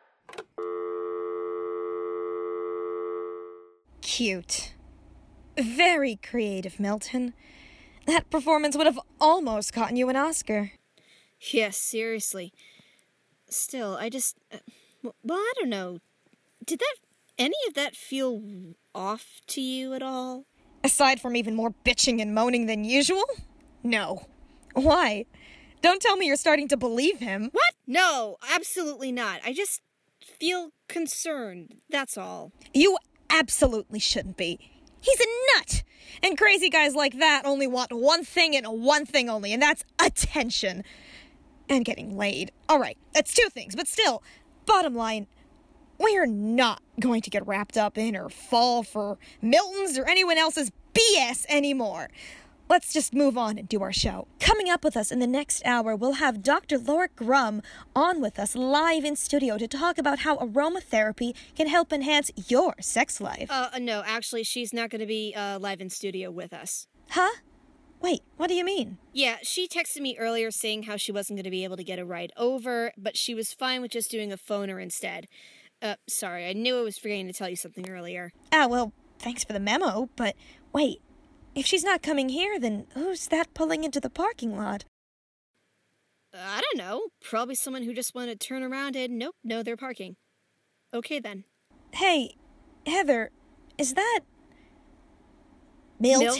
Cute. 4.03 4.73
Very 5.59 6.17
creative, 6.17 6.79
Milton. 6.79 7.35
That 8.07 8.31
performance 8.31 8.77
would 8.77 8.87
have 8.87 9.01
almost 9.21 9.73
gotten 9.73 9.97
you 9.97 10.09
an 10.09 10.17
Oscar. 10.17 10.73
Yes, 11.41 11.77
seriously. 11.77 12.53
Still, 13.49 13.97
I 14.01 14.09
just. 14.09 14.37
Uh, 14.53 14.59
well, 15.23 15.39
I 15.39 15.53
don't 15.61 15.69
know. 15.69 15.99
Did 16.65 16.81
that. 16.81 16.95
any 17.39 17.57
of 17.69 17.75
that 17.75 17.95
feel 17.95 18.43
off 18.95 19.41
to 19.49 19.61
you 19.61 19.93
at 19.95 20.03
all? 20.03 20.47
Aside 20.83 21.21
from 21.21 21.37
even 21.37 21.55
more 21.55 21.75
bitching 21.85 22.21
and 22.21 22.35
moaning 22.35 22.67
than 22.67 22.85
usual? 22.85 23.25
No. 23.83 24.27
Why? 24.75 25.27
Don't 25.83 26.03
tell 26.03 26.17
me 26.17 26.27
you're 26.27 26.37
starting 26.37 26.69
to 26.69 26.77
believe 26.77 27.19
him. 27.19 27.51
What? 27.53 27.75
No, 27.87 28.37
absolutely 28.51 29.13
not. 29.13 29.41
I 29.45 29.53
just 29.53 29.83
feel 30.21 30.71
concerned. 30.89 31.77
That's 31.89 32.19
all. 32.19 32.53
You 32.75 32.99
absolutely 33.31 33.99
shouldn't 33.99 34.37
be. 34.37 34.59
He's 35.01 35.21
a 35.21 35.59
nut! 35.59 35.83
And 36.23 36.37
crazy 36.37 36.69
guys 36.69 36.95
like 36.95 37.19
that 37.19 37.43
only 37.45 37.67
want 37.67 37.93
one 37.93 38.25
thing 38.25 38.57
and 38.57 38.67
one 38.83 39.07
thing 39.07 39.29
only, 39.29 39.53
and 39.53 39.63
that's 39.63 39.85
attention. 40.01 40.83
And 41.69 41.85
getting 41.85 42.17
laid. 42.17 42.53
Alright, 42.71 42.99
that's 43.13 43.35
two 43.35 43.49
things, 43.51 43.75
but 43.75 43.89
still, 43.89 44.23
bottom 44.67 44.95
line, 44.95 45.27
we're 45.99 46.27
not 46.27 46.83
going 47.01 47.23
to 47.23 47.31
get 47.31 47.47
wrapped 47.47 47.77
up 47.77 47.97
in 47.99 48.17
or 48.17 48.29
fall 48.29 48.83
for 48.83 49.19
Milton's 49.41 49.99
or 49.99 50.07
anyone 50.09 50.39
else's 50.39 50.71
BS 50.95 51.47
anymore. 51.49 52.09
Let's 52.69 52.93
just 52.93 53.15
move 53.15 53.39
on 53.39 53.59
and 53.59 53.69
do 53.69 53.81
our 53.83 53.93
show. 53.93 54.27
Coming 54.41 54.69
up 54.69 54.83
with 54.83 54.97
us 54.97 55.13
in 55.13 55.21
the 55.21 55.27
next 55.27 55.65
hour, 55.65 55.95
we'll 55.95 56.15
have 56.15 56.43
Dr. 56.43 56.79
Laura 56.79 57.09
Grum 57.15 57.63
on 57.95 58.21
with 58.21 58.41
us 58.41 58.57
live 58.57 59.05
in 59.05 59.15
studio 59.15 59.57
to 59.57 59.69
talk 59.69 59.99
about 59.99 60.21
how 60.21 60.37
aromatherapy 60.39 61.33
can 61.55 61.69
help 61.69 61.93
enhance 61.93 62.33
your 62.49 62.75
sex 62.81 63.21
life. 63.21 63.49
Uh, 63.51 63.71
no, 63.81 64.03
actually, 64.05 64.43
she's 64.43 64.73
not 64.73 64.91
going 64.91 65.01
to 65.01 65.07
be 65.07 65.33
uh, 65.37 65.61
live 65.61 65.81
in 65.81 65.91
studio 65.91 66.33
with 66.33 66.53
us. 66.53 66.89
Huh? 67.11 67.31
Wait, 68.01 68.23
what 68.37 68.49
do 68.49 68.55
you 68.55 68.65
mean? 68.65 68.99
Yeah, 69.13 69.37
she 69.43 69.67
texted 69.67 70.01
me 70.01 70.17
earlier 70.19 70.51
saying 70.51 70.85
how 70.85 70.97
she 70.97 71.13
wasn't 71.13 71.39
going 71.39 71.45
to 71.45 71.51
be 71.51 71.65
able 71.65 71.77
to 71.77 71.85
get 71.85 71.99
a 71.99 72.05
ride 72.05 72.33
over, 72.37 72.93
but 72.97 73.17
she 73.17 73.35
was 73.35 73.53
fine 73.53 73.81
with 73.83 73.91
just 73.91 74.11
doing 74.11 74.33
a 74.33 74.37
phoner 74.37 74.83
instead. 74.83 75.27
Uh, 75.83 75.97
sorry, 76.09 76.47
I 76.47 76.53
knew 76.53 76.79
I 76.79 76.83
was 76.83 76.99
forgetting 76.99 77.27
to 77.27 77.33
tell 77.33 77.49
you 77.49 77.57
something 77.57 77.89
earlier. 77.89 78.33
Ah, 78.53 78.67
well, 78.69 78.93
thanks 79.19 79.45
for 79.45 79.53
the 79.53 79.61
memo, 79.61 80.09
but 80.17 80.37
wait. 80.73 81.01
If 81.55 81.65
she's 81.65 81.85
not 81.85 82.03
coming 82.03 82.29
here, 82.29 82.61
then 82.61 82.87
who's 82.93 83.29
that 83.29 83.55
pulling 83.55 83.83
into 83.83 83.99
the 83.99 84.11
parking 84.11 84.57
lot? 84.57 84.85
I 86.35 86.61
don't 86.61 86.77
know. 86.77 87.09
Probably 87.23 87.55
someone 87.55 87.83
who 87.83 87.95
just 87.95 88.15
wanted 88.15 88.39
to 88.39 88.47
turn 88.47 88.63
around 88.63 88.95
and 88.95 89.19
nope, 89.19 89.37
no, 89.43 89.63
they're 89.63 89.77
parking. 89.77 90.17
Okay 90.93 91.19
then. 91.19 91.45
Hey, 91.93 92.37
Heather, 92.87 93.31
is 93.79 93.95
that. 93.95 94.21
Milton? 95.99 96.39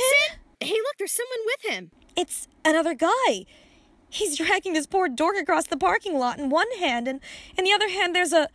Hey, 0.61 0.73
look, 0.73 0.97
there's 0.99 1.13
someone 1.13 1.39
with 1.45 1.73
him. 1.73 1.91
It's 2.17 2.49
another 2.65 2.95
guy. 2.95 3.45
He's 4.09 4.37
dragging 4.37 4.73
this 4.73 4.87
poor 4.87 5.09
dork 5.09 5.37
across 5.37 5.67
the 5.67 5.77
parking 5.77 6.19
lot 6.19 6.39
in 6.39 6.49
one 6.49 6.71
hand, 6.79 7.09
and 7.09 7.21
in 7.59 7.65
the 7.65 7.73
other 7.73 7.89
hand, 7.89 8.15
there's 8.15 8.33
a. 8.33 8.49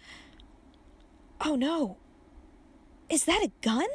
Oh 1.40 1.56
no. 1.56 1.98
Is 3.10 3.26
that 3.26 3.44
a 3.44 3.52
gun? 3.62 3.88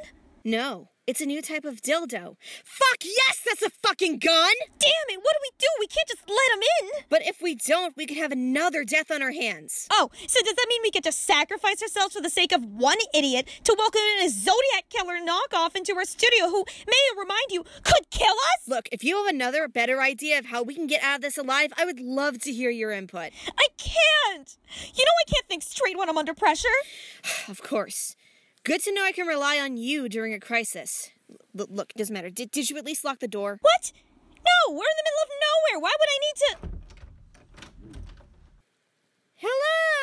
No, 0.44 0.90
it's 1.06 1.20
a 1.20 1.26
new 1.26 1.40
type 1.40 1.64
of 1.64 1.82
dildo. 1.82 2.36
Fuck 2.64 3.04
yes, 3.04 3.40
that's 3.44 3.62
a 3.62 3.70
fucking 3.82 4.18
gun! 4.18 4.52
Damn 4.78 5.08
it, 5.08 5.20
what 5.22 5.34
do 5.34 5.38
we 5.42 5.50
do? 5.58 5.66
We 5.78 5.86
can't 5.86 6.08
just 6.08 6.28
let 6.28 6.56
him 6.56 6.62
in. 6.80 7.04
But 7.08 7.22
if 7.24 7.40
we 7.40 7.54
don't, 7.54 7.96
we 7.96 8.06
could 8.06 8.16
have 8.16 8.32
another 8.32 8.84
death 8.84 9.10
on 9.10 9.22
our 9.22 9.32
hands. 9.32 9.86
Oh, 9.90 10.10
so 10.26 10.40
does 10.42 10.54
that 10.54 10.66
mean 10.68 10.80
we 10.82 10.90
get 10.90 11.04
to 11.04 11.12
sacrifice 11.12 11.80
ourselves 11.80 12.14
for 12.14 12.20
the 12.20 12.30
sake 12.30 12.52
of 12.52 12.64
one 12.64 12.98
idiot 13.14 13.48
to 13.64 13.74
welcome 13.78 14.00
in 14.18 14.26
a 14.26 14.28
Zodiac 14.28 14.88
killer 14.90 15.18
knockoff 15.24 15.76
into 15.76 15.94
our 15.94 16.04
studio 16.04 16.48
who, 16.48 16.64
may 16.86 16.92
I 16.92 17.14
remind 17.18 17.50
you, 17.50 17.64
could 17.84 18.10
kill 18.10 18.26
us? 18.26 18.68
Look, 18.68 18.88
if 18.90 19.04
you 19.04 19.16
have 19.16 19.32
another 19.32 19.68
better 19.68 20.00
idea 20.00 20.38
of 20.38 20.46
how 20.46 20.62
we 20.62 20.74
can 20.74 20.86
get 20.86 21.02
out 21.02 21.16
of 21.16 21.22
this 21.22 21.38
alive, 21.38 21.72
I 21.76 21.84
would 21.84 22.00
love 22.00 22.40
to 22.40 22.52
hear 22.52 22.70
your 22.70 22.90
input. 22.90 23.30
I 23.58 23.68
can't! 23.78 24.56
You 24.94 25.04
know 25.04 25.12
I 25.26 25.30
can't 25.30 25.46
think 25.46 25.62
straight 25.62 25.96
when 25.96 26.08
I'm 26.08 26.18
under 26.18 26.34
pressure. 26.34 26.68
Of 27.48 27.62
course. 27.62 28.16
Good 28.66 28.82
to 28.82 28.92
know 28.92 29.04
I 29.04 29.12
can 29.12 29.28
rely 29.28 29.60
on 29.60 29.76
you 29.76 30.08
during 30.08 30.34
a 30.34 30.40
crisis. 30.40 31.12
L- 31.56 31.68
look, 31.70 31.92
doesn't 31.92 32.12
matter. 32.12 32.30
Did, 32.30 32.50
did 32.50 32.68
you 32.68 32.76
at 32.76 32.84
least 32.84 33.04
lock 33.04 33.20
the 33.20 33.28
door? 33.28 33.58
What? 33.60 33.92
No, 34.44 34.72
we're 34.72 34.78
in 34.78 34.96
the 34.96 35.04
middle 35.06 35.22
of 35.22 35.28
nowhere. 35.46 35.78
Why 35.80 35.94
would 36.00 36.08
I 36.10 36.18
need 36.26 36.36
to? 36.42 36.56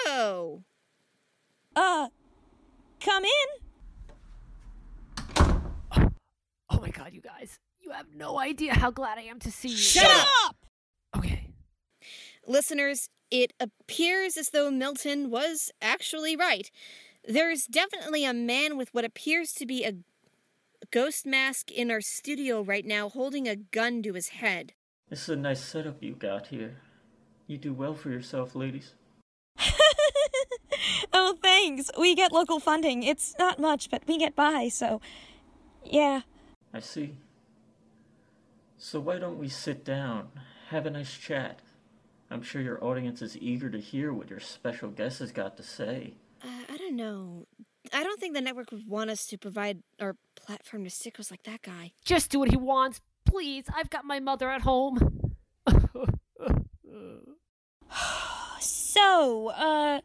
Hello. 0.06 0.64
Uh, 1.76 2.08
come 3.02 3.26
in. 3.26 3.48
Oh 6.70 6.80
my 6.80 6.90
god, 6.90 7.12
you 7.12 7.20
guys. 7.20 7.60
You 7.82 7.92
have 7.92 8.16
no 8.16 8.40
idea 8.40 8.76
how 8.76 8.92
glad 8.92 9.18
I 9.18 9.24
am 9.24 9.40
to 9.40 9.52
see 9.52 9.68
you. 9.68 9.76
Shut 9.76 10.26
up! 10.46 10.56
Okay. 11.18 11.50
Listeners, 12.48 13.10
it 13.30 13.52
appears 13.60 14.38
as 14.38 14.52
though 14.52 14.72
Milton 14.72 15.30
was 15.30 15.70
actually 15.82 16.38
right. 16.38 16.72
There's 17.26 17.66
definitely 17.66 18.26
a 18.26 18.34
man 18.34 18.78
with 18.78 18.94
what 18.94 19.06
appears 19.06 19.54
to 19.54 19.66
be 19.66 19.86
a 19.86 19.94
ghost 20.92 21.26
mask 21.26 21.72
in 21.72 21.90
our 21.90 22.02
studio 22.02 22.62
right 22.62 22.86
now 22.86 23.10
holding 23.10 23.48
a 23.48 23.56
gun 23.56 24.04
to 24.04 24.14
his 24.14 24.30
head. 24.30 24.74
This 25.10 25.24
is 25.24 25.30
a 25.30 25.36
nice 25.36 25.62
setup 25.62 26.04
you 26.04 26.16
got 26.16 26.48
here. 26.48 26.78
You 27.48 27.58
do 27.58 27.74
well 27.74 27.94
for 27.94 28.10
yourself, 28.10 28.56
ladies. 28.56 28.94
Oh, 31.14 31.38
thanks. 31.42 31.90
We 31.98 32.16
get 32.16 32.32
local 32.32 32.60
funding. 32.60 33.04
It's 33.04 33.36
not 33.38 33.60
much, 33.60 33.90
but 33.90 34.04
we 34.08 34.18
get 34.18 34.36
by, 34.36 34.68
so. 34.70 35.00
Yeah. 35.86 36.22
I 36.74 36.80
see. 36.80 37.18
So 38.78 39.00
why 39.00 39.20
don't 39.20 39.38
we 39.38 39.48
sit 39.48 39.86
down, 39.86 40.30
have 40.70 40.86
a 40.86 40.90
nice 40.90 41.16
chat? 41.16 41.60
I'm 42.30 42.42
sure 42.42 42.62
your 42.62 42.84
audience 42.84 43.22
is 43.22 43.38
eager 43.38 43.70
to 43.70 43.80
hear 43.80 44.12
what 44.12 44.30
your 44.30 44.40
special 44.40 44.90
guest 44.90 45.20
has 45.20 45.32
got 45.32 45.56
to 45.58 45.64
say. 45.64 46.16
I 46.94 46.96
don't 46.96 47.08
know. 47.08 47.48
I 47.92 48.04
don't 48.04 48.20
think 48.20 48.36
the 48.36 48.42
network 48.42 48.72
would 48.72 48.88
want 48.88 49.10
us 49.10 49.26
to 49.28 49.38
provide 49.38 49.80
our 50.00 50.16
platform 50.36 50.84
to 50.84 50.92
sickos 50.92 51.32
like 51.32 51.42
that 51.44 51.64
guy. 51.64 51.92
Just 52.06 52.30
do 52.30 52.38
what 52.38 52.52
he 52.52 52.58
wants. 52.58 53.02
Please, 53.26 53.64
I've 53.76 53.90
got 53.90 54.06
my 54.06 54.20
mother 54.20 54.52
at 54.52 54.62
home. 54.62 55.34
So, 58.60 59.50
uh, 59.50 60.02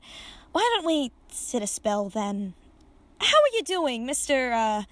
why 0.53 0.75
don't 0.75 0.87
we 0.87 1.13
sit 1.31 1.63
a 1.63 1.67
spell 1.67 2.09
then? 2.09 2.55
How 3.21 3.37
are 3.37 3.55
you 3.55 3.63
doing, 3.63 4.07
Mr. 4.07 4.53
Uh, 4.53 4.85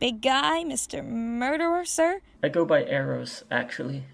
Big 0.00 0.20
Guy, 0.20 0.64
Mr. 0.64 1.06
Murderer, 1.06 1.84
sir? 1.84 2.20
I 2.42 2.48
go 2.48 2.64
by 2.64 2.84
Eros, 2.84 3.44
actually. 3.50 4.04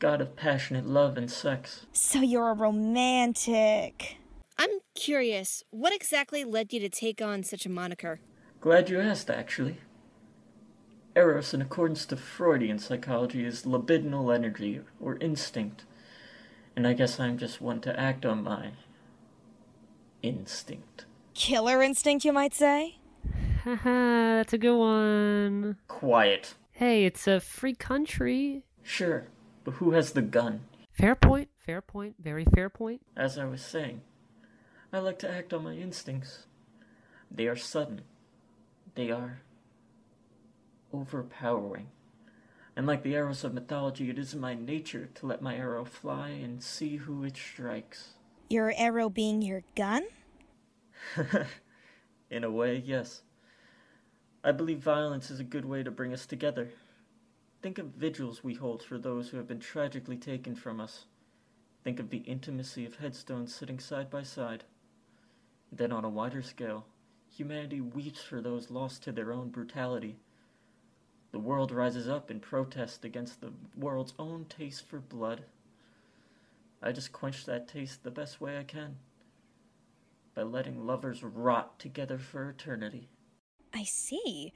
God 0.00 0.20
of 0.20 0.34
passionate 0.34 0.84
love 0.84 1.16
and 1.16 1.30
sex. 1.30 1.86
So 1.92 2.20
you're 2.20 2.50
a 2.50 2.54
romantic. 2.54 4.18
I'm 4.58 4.70
curious, 4.94 5.62
what 5.70 5.94
exactly 5.94 6.44
led 6.44 6.72
you 6.72 6.80
to 6.80 6.88
take 6.88 7.20
on 7.20 7.42
such 7.42 7.66
a 7.66 7.70
moniker? 7.70 8.20
Glad 8.60 8.88
you 8.88 9.00
asked, 9.00 9.30
actually. 9.30 9.78
Eros, 11.14 11.54
in 11.54 11.62
accordance 11.62 12.06
to 12.06 12.16
Freudian 12.16 12.78
psychology, 12.78 13.44
is 13.44 13.62
libidinal 13.62 14.34
energy, 14.34 14.80
or 15.00 15.16
instinct. 15.18 15.84
And 16.74 16.86
I 16.86 16.92
guess 16.92 17.18
I'm 17.18 17.38
just 17.38 17.60
one 17.60 17.80
to 17.82 17.98
act 17.98 18.26
on 18.26 18.42
my 18.42 18.72
instinct. 20.22 21.06
Killer 21.34 21.82
instinct, 21.82 22.24
you 22.24 22.32
might 22.32 22.54
say? 22.54 22.98
Haha, 23.64 24.36
that's 24.36 24.52
a 24.52 24.58
good 24.58 24.76
one. 24.76 25.76
Quiet. 25.88 26.54
Hey, 26.72 27.04
it's 27.04 27.26
a 27.26 27.40
free 27.40 27.74
country. 27.74 28.62
Sure, 28.82 29.26
but 29.64 29.74
who 29.74 29.92
has 29.92 30.12
the 30.12 30.22
gun? 30.22 30.60
Fair 30.92 31.14
point, 31.14 31.48
fair 31.56 31.80
point, 31.80 32.16
very 32.22 32.44
fair 32.54 32.68
point. 32.68 33.00
As 33.16 33.38
I 33.38 33.44
was 33.44 33.62
saying, 33.62 34.02
I 34.96 35.00
like 35.00 35.18
to 35.18 35.30
act 35.30 35.52
on 35.52 35.64
my 35.64 35.74
instincts. 35.74 36.46
They 37.30 37.48
are 37.48 37.54
sudden. 37.54 38.00
They 38.94 39.10
are 39.10 39.42
overpowering. 40.90 41.88
And 42.74 42.86
like 42.86 43.02
the 43.02 43.14
arrows 43.14 43.44
of 43.44 43.52
mythology, 43.52 44.08
it 44.08 44.18
is 44.18 44.32
in 44.32 44.40
my 44.40 44.54
nature 44.54 45.10
to 45.16 45.26
let 45.26 45.42
my 45.42 45.54
arrow 45.54 45.84
fly 45.84 46.30
and 46.30 46.62
see 46.62 46.96
who 46.96 47.24
it 47.24 47.36
strikes. 47.36 48.14
Your 48.48 48.72
arrow 48.74 49.10
being 49.10 49.42
your 49.42 49.64
gun? 49.74 50.06
in 52.30 52.42
a 52.42 52.50
way, 52.50 52.82
yes. 52.82 53.20
I 54.42 54.52
believe 54.52 54.78
violence 54.78 55.30
is 55.30 55.40
a 55.40 55.44
good 55.44 55.66
way 55.66 55.82
to 55.82 55.90
bring 55.90 56.14
us 56.14 56.24
together. 56.24 56.70
Think 57.60 57.76
of 57.76 57.88
vigils 57.88 58.42
we 58.42 58.54
hold 58.54 58.82
for 58.82 58.96
those 58.96 59.28
who 59.28 59.36
have 59.36 59.46
been 59.46 59.60
tragically 59.60 60.16
taken 60.16 60.54
from 60.54 60.80
us. 60.80 61.04
Think 61.84 62.00
of 62.00 62.08
the 62.08 62.24
intimacy 62.24 62.86
of 62.86 62.96
headstones 62.96 63.54
sitting 63.54 63.78
side 63.78 64.08
by 64.08 64.22
side. 64.22 64.64
Then, 65.72 65.92
on 65.92 66.04
a 66.04 66.08
wider 66.08 66.42
scale, 66.42 66.86
humanity 67.28 67.80
weeps 67.80 68.22
for 68.22 68.40
those 68.40 68.70
lost 68.70 69.02
to 69.04 69.12
their 69.12 69.32
own 69.32 69.50
brutality. 69.50 70.16
The 71.32 71.38
world 71.38 71.70
rises 71.72 72.08
up 72.08 72.30
in 72.30 72.40
protest 72.40 73.04
against 73.04 73.40
the 73.40 73.52
world's 73.76 74.14
own 74.18 74.46
taste 74.48 74.86
for 74.86 75.00
blood. 75.00 75.44
I 76.82 76.92
just 76.92 77.12
quench 77.12 77.44
that 77.46 77.68
taste 77.68 78.04
the 78.04 78.10
best 78.10 78.40
way 78.40 78.58
I 78.58 78.62
can 78.62 78.96
by 80.34 80.42
letting 80.42 80.86
lovers 80.86 81.22
rot 81.22 81.78
together 81.78 82.18
for 82.18 82.50
eternity. 82.50 83.08
I 83.74 83.84
see. 83.84 84.52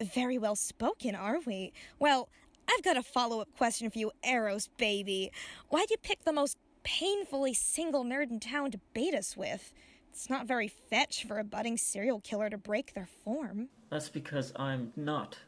Very 0.00 0.38
well 0.38 0.56
spoken, 0.56 1.14
are 1.14 1.38
we? 1.46 1.72
Well, 1.98 2.30
I've 2.68 2.82
got 2.82 2.96
a 2.96 3.02
follow 3.02 3.40
up 3.40 3.48
question 3.56 3.90
for 3.90 3.98
you, 3.98 4.12
Eros, 4.24 4.68
baby. 4.78 5.30
Why'd 5.68 5.90
you 5.90 5.96
pick 6.02 6.24
the 6.24 6.32
most 6.32 6.56
painfully 6.82 7.52
single 7.52 8.04
nerd 8.04 8.30
in 8.30 8.40
town 8.40 8.70
to 8.70 8.80
bait 8.94 9.14
us 9.14 9.36
with? 9.36 9.72
It's 10.10 10.28
not 10.28 10.46
very 10.46 10.68
fetch 10.68 11.24
for 11.24 11.38
a 11.38 11.44
budding 11.44 11.76
serial 11.76 12.20
killer 12.20 12.50
to 12.50 12.58
break 12.58 12.94
their 12.94 13.06
form. 13.06 13.68
That's 13.90 14.08
because 14.08 14.52
I'm 14.56 14.92
not, 14.96 15.38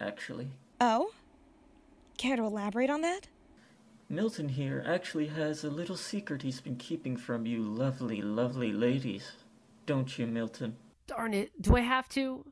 actually. 0.00 0.48
Oh? 0.80 1.12
Care 2.18 2.36
to 2.36 2.44
elaborate 2.44 2.90
on 2.90 3.02
that? 3.02 3.28
Milton 4.08 4.48
here 4.48 4.84
actually 4.86 5.26
has 5.28 5.64
a 5.64 5.70
little 5.70 5.96
secret 5.96 6.42
he's 6.42 6.60
been 6.60 6.76
keeping 6.76 7.16
from 7.16 7.44
you 7.44 7.62
lovely, 7.62 8.22
lovely 8.22 8.72
ladies. 8.72 9.32
Don't 9.84 10.18
you, 10.18 10.26
Milton? 10.26 10.76
Darn 11.06 11.34
it, 11.34 11.50
do 11.60 11.76
I 11.76 11.80
have 11.80 12.08
to? 12.10 12.44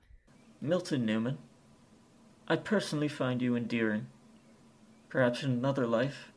Milton 0.61 1.05
Newman. 1.05 1.39
I 2.47 2.57
personally 2.57 3.09
find 3.09 3.41
you 3.41 3.57
endearing. 3.57 4.07
Perhaps 5.09 5.43
in 5.43 5.51
another 5.51 5.87
life. 5.87 6.33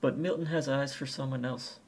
But 0.00 0.16
Milton 0.18 0.46
has 0.46 0.68
eyes 0.68 0.94
for 0.94 1.06
someone 1.06 1.44
else. 1.44 1.80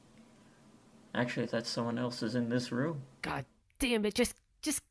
Actually, 1.13 1.47
that 1.47 1.65
someone 1.65 1.97
else 1.97 2.21
is 2.21 2.35
in 2.35 2.49
this 2.49 2.71
room. 2.71 3.01
God 3.21 3.45
damn 3.79 4.05
it, 4.05 4.13
just, 4.13 4.35
just, 4.61 4.83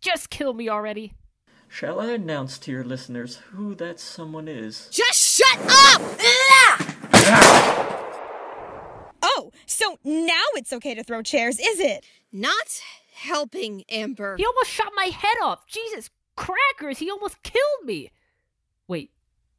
just 0.00 0.30
kill 0.30 0.52
me 0.52 0.68
already. 0.68 1.12
Shall 1.68 2.00
I 2.00 2.12
announce 2.12 2.58
to 2.58 2.70
your 2.70 2.84
listeners 2.84 3.36
who 3.52 3.74
that 3.76 3.98
someone 3.98 4.48
is? 4.48 4.88
Just 4.92 5.18
shut 5.18 5.58
up! 5.58 6.02
Ah! 6.20 7.94
Oh, 9.22 9.50
so 9.66 9.98
now 10.04 10.42
it's 10.54 10.72
okay 10.72 10.94
to 10.94 11.02
throw 11.02 11.22
chairs, 11.22 11.58
is 11.58 11.80
it? 11.80 12.04
Not 12.32 12.80
helping, 13.14 13.84
Amber. 13.88 14.36
He 14.36 14.44
almost 14.44 14.70
shot 14.70 14.92
my 14.94 15.06
head 15.06 15.36
off. 15.42 15.66
Jesus 15.66 16.10
crackers, 16.36 16.98
he 16.98 17.10
almost 17.10 17.42
killed 17.42 17.84
me. 17.84 18.10
Wait, 18.86 19.10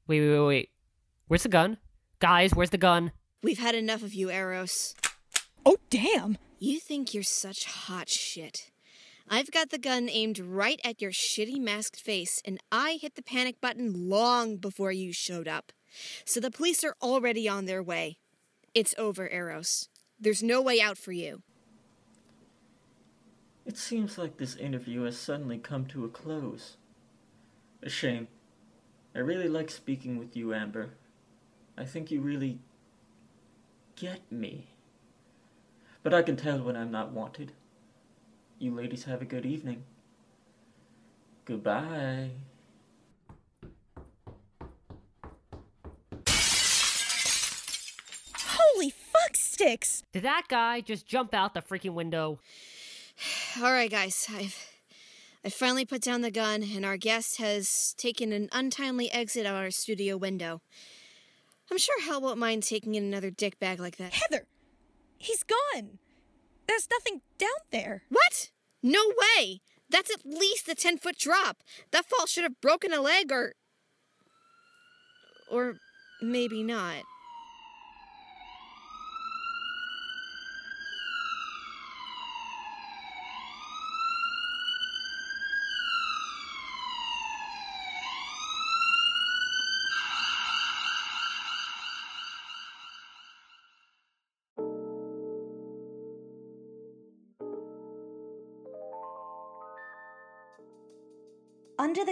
wait, 0.07 0.21
wait, 0.21 0.29
wait, 0.29 0.47
wait. 0.47 0.69
Where's 1.27 1.43
the 1.43 1.49
gun? 1.49 1.77
Guys, 2.19 2.53
where's 2.53 2.69
the 2.69 2.77
gun? 2.77 3.11
We've 3.41 3.59
had 3.59 3.75
enough 3.75 4.03
of 4.03 4.13
you, 4.13 4.29
Eros. 4.29 4.95
Oh, 5.65 5.77
damn. 5.89 6.37
You 6.59 6.79
think 6.79 7.13
you're 7.13 7.23
such 7.23 7.65
hot 7.65 8.07
shit. 8.09 8.71
I've 9.27 9.49
got 9.49 9.71
the 9.71 9.79
gun 9.79 10.07
aimed 10.09 10.37
right 10.37 10.79
at 10.83 11.01
your 11.01 11.11
shitty 11.11 11.59
masked 11.59 11.99
face, 11.99 12.39
and 12.45 12.59
I 12.71 12.99
hit 13.01 13.15
the 13.15 13.23
panic 13.23 13.59
button 13.59 14.07
long 14.07 14.57
before 14.57 14.91
you 14.91 15.11
showed 15.11 15.47
up. 15.47 15.71
So 16.23 16.39
the 16.39 16.51
police 16.51 16.83
are 16.83 16.95
already 17.01 17.49
on 17.49 17.65
their 17.65 17.81
way. 17.81 18.17
It's 18.75 18.93
over, 18.97 19.27
Eros. 19.29 19.89
There's 20.19 20.43
no 20.43 20.61
way 20.61 20.79
out 20.79 20.97
for 20.97 21.11
you. 21.11 21.41
It 23.65 23.77
seems 23.77 24.19
like 24.19 24.37
this 24.37 24.55
interview 24.55 25.03
has 25.03 25.17
suddenly 25.17 25.57
come 25.57 25.85
to 25.87 26.05
a 26.05 26.09
close. 26.09 26.77
A 27.81 27.89
shame. 27.89 28.27
I 29.15 29.19
really 29.19 29.49
like 29.49 29.71
speaking 29.71 30.19
with 30.19 30.37
you, 30.37 30.53
Amber. 30.53 30.91
I 31.75 31.85
think 31.85 32.11
you 32.11 32.21
really 32.21 32.59
get 33.95 34.19
me. 34.31 34.67
But 36.05 36.13
I 36.13 36.21
can 36.21 36.35
tell 36.35 36.59
when 36.61 36.75
I'm 36.75 36.91
not 36.91 37.13
wanted. 37.13 37.51
You 38.59 38.75
ladies 38.75 39.05
have 39.05 39.23
a 39.23 39.25
good 39.25 39.43
evening. 39.43 39.85
Goodbye. 41.45 42.29
Holy 48.37 48.91
fuck 48.91 49.35
sticks! 49.35 50.03
Did 50.13 50.21
that 50.21 50.43
guy 50.47 50.81
just 50.81 51.07
jump 51.07 51.33
out 51.33 51.55
the 51.55 51.63
freaking 51.63 51.95
window? 51.95 52.37
All 53.57 53.71
right, 53.71 53.89
guys. 53.89 54.27
I've 54.31 54.63
I 55.43 55.49
finally 55.49 55.85
put 55.85 56.03
down 56.03 56.21
the 56.21 56.29
gun, 56.29 56.61
and 56.61 56.85
our 56.85 56.97
guest 56.97 57.37
has 57.37 57.95
taken 57.97 58.31
an 58.31 58.49
untimely 58.51 59.11
exit 59.11 59.47
out 59.47 59.55
our 59.55 59.71
studio 59.71 60.17
window. 60.17 60.61
I'm 61.71 61.79
sure 61.79 61.99
Hal 62.03 62.21
won't 62.21 62.37
mind 62.37 62.61
taking 62.61 62.93
in 62.93 63.05
another 63.05 63.31
dick 63.31 63.57
bag 63.57 63.79
like 63.79 63.95
that. 63.97 64.13
Heather! 64.13 64.45
He's 65.25 65.41
gone! 65.41 65.97
There's 66.67 66.87
nothing 66.91 67.21
down 67.39 67.49
there. 67.71 68.03
What? 68.09 68.51
No 68.83 69.01
way! 69.07 69.61
That's 69.89 70.11
at 70.11 70.23
least 70.23 70.69
a 70.69 70.75
10 70.75 70.99
foot 70.99 71.17
drop. 71.17 71.57
That 71.89 72.05
fall 72.05 72.27
should 72.27 72.43
have 72.43 72.61
broken 72.61 72.93
a 72.93 73.01
leg 73.01 73.31
or. 73.31 73.53
Or 75.49 75.77
maybe 76.21 76.61
not. 76.61 77.03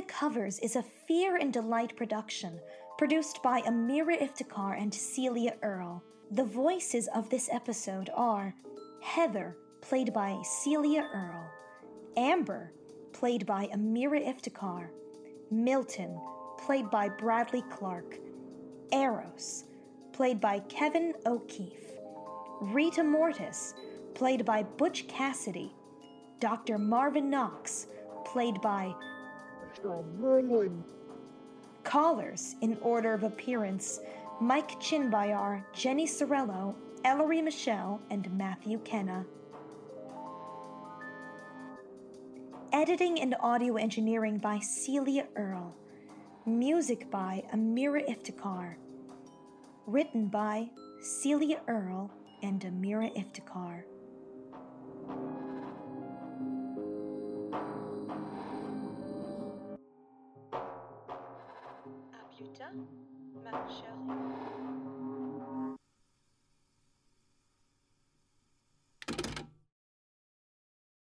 The 0.03 0.09
Covers 0.09 0.59
is 0.59 0.75
a 0.75 0.83
Fear 0.83 1.37
and 1.37 1.53
Delight 1.53 1.95
production 1.95 2.59
produced 2.97 3.41
by 3.41 3.61
Ameera 3.61 4.21
Iftekar 4.21 4.77
and 4.77 4.93
Celia 4.93 5.55
Earl. 5.61 6.03
The 6.29 6.43
voices 6.43 7.07
of 7.15 7.29
this 7.29 7.47
episode 7.49 8.09
are 8.13 8.53
Heather, 9.01 9.55
played 9.79 10.11
by 10.11 10.41
Celia 10.43 11.07
Earl, 11.13 11.49
Amber, 12.17 12.73
played 13.13 13.45
by 13.45 13.67
Ameera 13.67 14.27
Iftekar, 14.27 14.89
Milton, 15.49 16.19
played 16.57 16.89
by 16.91 17.07
Bradley 17.07 17.63
Clarke, 17.71 18.19
Eros, 18.91 19.63
played 20.11 20.41
by 20.41 20.59
Kevin 20.67 21.13
O'Keefe, 21.25 21.93
Rita 22.59 23.05
Mortis, 23.05 23.73
played 24.15 24.43
by 24.43 24.63
Butch 24.63 25.07
Cassidee, 25.07 25.71
Dr. 26.41 26.77
Marvin 26.77 27.29
Nox, 27.29 27.87
played 28.25 28.59
by 28.59 28.93
Callers 31.83 32.55
in 32.61 32.77
order 32.81 33.13
of 33.13 33.23
appearance 33.23 33.99
Mike 34.39 34.71
Chimbayar, 34.79 35.63
Jenny 35.73 36.07
Ceraulo, 36.07 36.75
Ellary 37.05 37.41
Mischel, 37.43 37.99
and 38.09 38.31
Matthew 38.37 38.79
Kenna. 38.79 39.25
Editing 42.71 43.19
and 43.21 43.35
audio 43.39 43.75
engineering 43.75 44.37
by 44.37 44.59
Celia 44.59 45.27
Earl. 45.35 45.75
Music 46.45 47.09
by 47.11 47.43
Ameera 47.53 48.03
Iftekar. 48.09 48.75
Written 49.85 50.27
by 50.27 50.69
Celia 51.01 51.61
Earl 51.67 52.09
and 52.41 52.61
Ameera 52.61 53.15
Iftekar. 53.15 53.83
Ma 63.43 63.51
chérie. 63.67 64.72